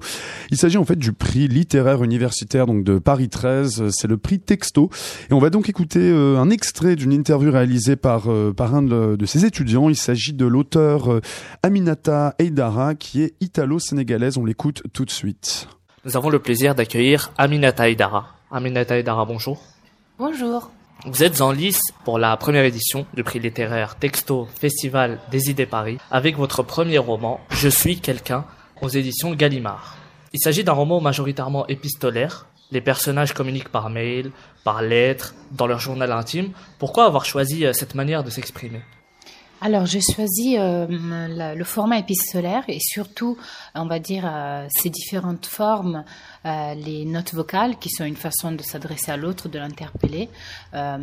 [0.51, 3.82] Il s'agit en fait du prix littéraire universitaire donc de Paris 13.
[3.82, 4.89] Euh, C'est le prix Texto.
[5.30, 9.18] Et on va donc écouter euh, un extrait d'une interview réalisée par par un de,
[9.18, 9.89] de ses étudiants.
[9.89, 11.20] Il s'agit de l'auteur
[11.61, 14.38] Aminata Eidara qui est italo-sénégalaise.
[14.38, 15.55] On l'écoute tout de suite.
[16.07, 18.27] Nous avons le plaisir d'accueillir Aminata Aydara.
[18.49, 19.61] Aminata Aydara, bonjour.
[20.17, 20.71] Bonjour.
[21.05, 25.65] Vous êtes en lice pour la première édition du prix littéraire Texto Festival des idées
[25.65, 28.45] Paris avec votre premier roman Je suis quelqu'un
[28.81, 29.97] aux éditions Gallimard.
[30.31, 32.47] Il s'agit d'un roman majoritairement épistolaire.
[32.71, 34.31] Les personnages communiquent par mail,
[34.63, 36.51] par lettres, dans leur journal intime.
[36.79, 38.79] Pourquoi avoir choisi euh, cette manière de s'exprimer?
[39.59, 40.85] Alors, j'ai choisi euh,
[41.29, 43.37] la- le format épistolaire et surtout,
[43.73, 46.03] on va dire, euh, ces différentes formes,
[46.45, 50.29] euh, les notes vocales qui sont une façon de s'adresser à l'autre, de l'interpeller,
[50.75, 50.97] euh,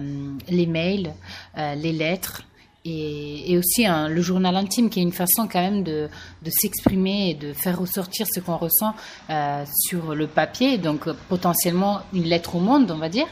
[0.48, 1.12] les mails,
[1.58, 2.42] euh, les lettres.
[2.86, 6.08] Et, et aussi hein, le journal intime qui est une façon quand même de,
[6.42, 8.94] de s'exprimer et de faire ressortir ce qu'on ressent
[9.30, 13.26] euh, sur le papier, donc potentiellement une lettre au monde, on va dire.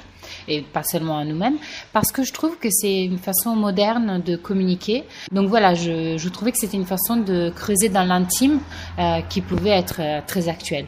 [0.48, 1.58] et pas seulement à nous-mêmes,
[1.92, 5.04] parce que je trouve que c'est une façon moderne de communiquer.
[5.30, 8.60] Donc voilà, je, je trouvais que c'était une façon de creuser dans l'intime
[8.98, 10.86] euh, qui pouvait être euh, très actuelle.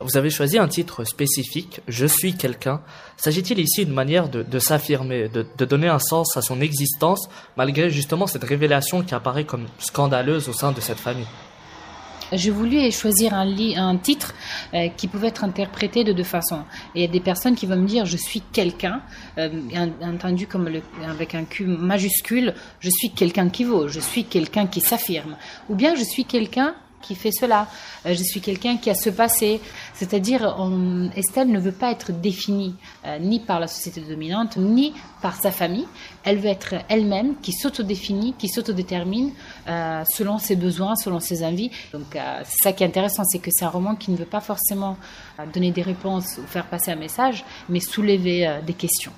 [0.00, 2.80] Vous avez choisi un titre spécifique, Je suis quelqu'un.
[3.16, 8.28] S'agit-il ici d'une manière de, s'affirmer, de, donner un sens à son existence, malgré justement
[8.28, 11.26] cette révélation qui apparaît comme scandaleuse au sein de cette famille?
[12.30, 14.34] J'ai voulu choisir un, titre
[14.74, 16.62] euh, qui pouvait être interprété de deux façons.
[16.94, 19.00] Il y a des personnes qui vont me dire je suis quelqu'un,
[19.38, 20.68] euh, en- entendu comme
[21.08, 25.36] avec un Q majuscule, je suis quelqu'un qui vaut, je suis quelqu'un qui s'affirme.
[25.70, 27.68] Ou bien je suis quelqu'un qui fait cela,
[28.06, 29.60] Euh, je suis quelqu'un qui a ce passé.
[29.94, 30.56] C'est-à-dire,
[31.16, 32.74] Estelle ne veut pas être définie
[33.04, 35.86] euh, ni par la société dominante, ni par sa famille.
[36.24, 39.32] Elle veut être elle-même, qui s'autodéfinit, qui s'autodétermine
[39.68, 41.70] euh, selon ses besoins, selon ses envies.
[41.92, 44.24] Donc, euh, c'est ça qui est intéressant, c'est que c'est un roman qui ne veut
[44.24, 44.96] pas forcément
[45.38, 49.12] euh, donner des réponses ou faire passer un message, mais soulever des questions.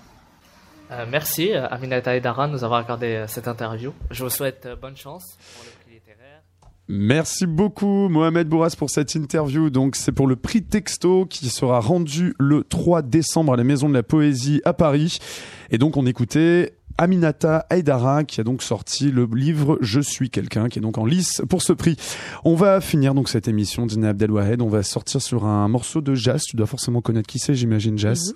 [1.09, 3.93] Merci Aminata Edara de nous avoir accordé cette interview.
[4.11, 5.71] Je vous souhaite bonne chance pour le.
[6.93, 9.71] Merci beaucoup Mohamed Bourras pour cette interview.
[9.71, 13.89] Donc c'est pour le prix Texto qui sera rendu le 3 décembre à la Maison
[13.89, 15.19] de la Poésie à Paris.
[15.71, 20.69] Et donc on écoutait Aminata Aydara qui a donc sorti le livre Je suis quelqu'un
[20.69, 21.97] qui est donc en lice pour ce prix.
[22.45, 26.15] On va finir donc cette émission Dina Abdelwahed, on va sortir sur un morceau de
[26.15, 28.35] jazz, tu dois forcément connaître qui c'est j'imagine jazz.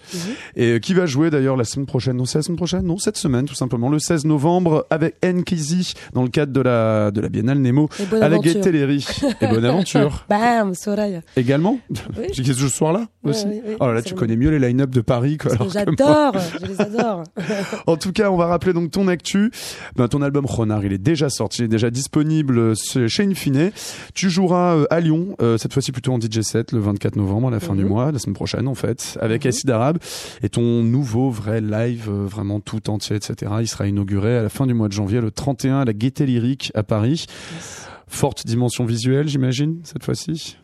[0.57, 2.99] Et euh, qui va jouer d'ailleurs la semaine prochaine, non c'est la semaine prochaine, non
[2.99, 7.21] cette semaine tout simplement, le 16 novembre avec Nkizi dans le cadre de la, de
[7.21, 9.07] la Biennale Nemo à la Léry.
[9.41, 10.25] Et bonne aventure.
[10.29, 11.21] Bam, Soraya.
[11.37, 11.79] Également?
[12.17, 12.27] Oui.
[12.33, 15.01] J'ai ce soir-là aussi oui, oui, Oh là là, tu connais mieux les line-up de
[15.01, 15.39] Paris.
[15.39, 15.53] Quoi.
[15.73, 17.25] J'adore, je les adore.
[17.87, 19.51] En tout cas, on va rappeler donc ton actu.
[19.97, 22.75] Ben, ton album Renard, il est déjà sorti, il est déjà disponible euh,
[23.09, 23.71] chez Infine.
[24.15, 27.49] Tu joueras euh, à Lyon, euh, cette fois-ci plutôt en DJ set, le 24 novembre,
[27.49, 27.79] à la fin Mhm.
[27.79, 29.49] du mois, la semaine prochaine en fait, avec Mhm.
[29.49, 29.99] Acid Arabe.
[30.43, 33.53] Et ton nouveau vrai live, vraiment tout entier, etc.
[33.61, 36.27] Il sera inauguré à la fin du mois de janvier, le 31 à la Gaieté
[36.27, 37.27] Lyrique à Paris.
[38.07, 40.57] Forte dimension visuelle, j'imagine, cette fois-ci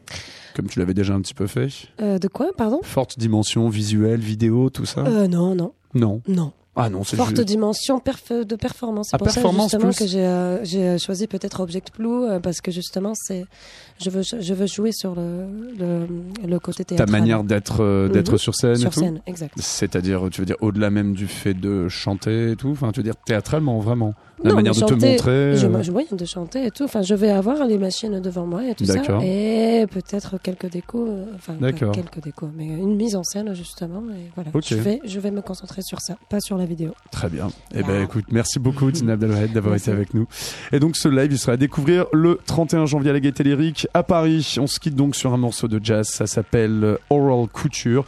[0.57, 1.68] comme tu l'avais déjà un petit peu fait.
[2.03, 2.81] Euh, de quoi, pardon?
[2.83, 5.03] Forte dimension visuelle, vidéo, tout ça?
[5.07, 6.20] Euh, Non, non, Non.
[6.26, 6.53] non.
[6.83, 9.09] Ah non, c'est Forte dimension perf- de performance.
[9.11, 9.99] C'est Ah, pour performance ça justement plus.
[9.99, 13.45] que j'ai euh, j'ai choisi peut-être Object Blue euh, parce que justement c'est
[14.01, 15.47] je veux je veux jouer sur le
[15.78, 16.07] le,
[16.49, 17.11] le côté ta théâtral.
[17.20, 18.39] manière d'être euh, d'être Mhm.
[18.39, 19.55] sur scène et sur tout scène, exact.
[19.59, 23.05] C'est-à-dire, tu veux dire, au-delà même du fait de chanter et tout Enfin, tu veux
[23.05, 26.70] dire théâtralement, vraiment La Non, manière de te montrer Je, euh, moyen de chanter et
[26.70, 26.84] tout.
[26.84, 28.95] Enfin, je vais avoir les machines devant moi et tout ça.
[28.95, 29.22] D'accord.
[29.22, 31.07] Et peut-être quelques décos.
[31.09, 31.55] euh, Enfin,
[31.93, 34.03] quelques décos, mais une mise en scène justement.
[34.11, 34.51] Et voilà.
[34.55, 34.64] Ok.
[34.66, 36.93] Je vais, je vais me concentrer sur ça, pas sur la vidéo.
[37.11, 37.49] Très bien.
[37.74, 40.26] Eh ben, écoute, merci beaucoup, Tina Abdelwahed, d'avoir été avec nous.
[40.72, 43.86] Et donc, ce live, il sera à découvrir le 31 janvier à la Gaîté Lyrique
[43.95, 44.57] à Paris.
[44.59, 46.09] On se quitte donc sur un morceau de jazz.
[46.09, 48.05] Ça s'appelle euh, Oral Couture.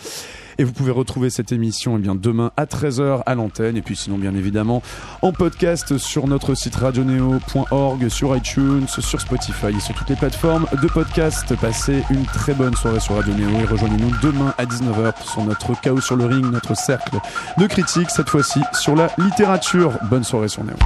[0.59, 3.77] Et vous pouvez retrouver cette émission eh demain à 13h à l'antenne.
[3.77, 4.83] Et puis sinon, bien évidemment,
[5.23, 10.67] en podcast sur notre site radioneo.org, sur iTunes, sur Spotify et sur toutes les plateformes
[10.81, 11.55] de podcast.
[11.61, 15.81] Passez une très bonne soirée sur Radio Néo et rejoignez-nous demain à 19h sur notre
[15.81, 17.19] chaos sur le ring, notre cercle
[17.59, 19.99] de critiques, cette fois-ci sur la littérature.
[20.11, 20.77] Bonne soirée sur Néo.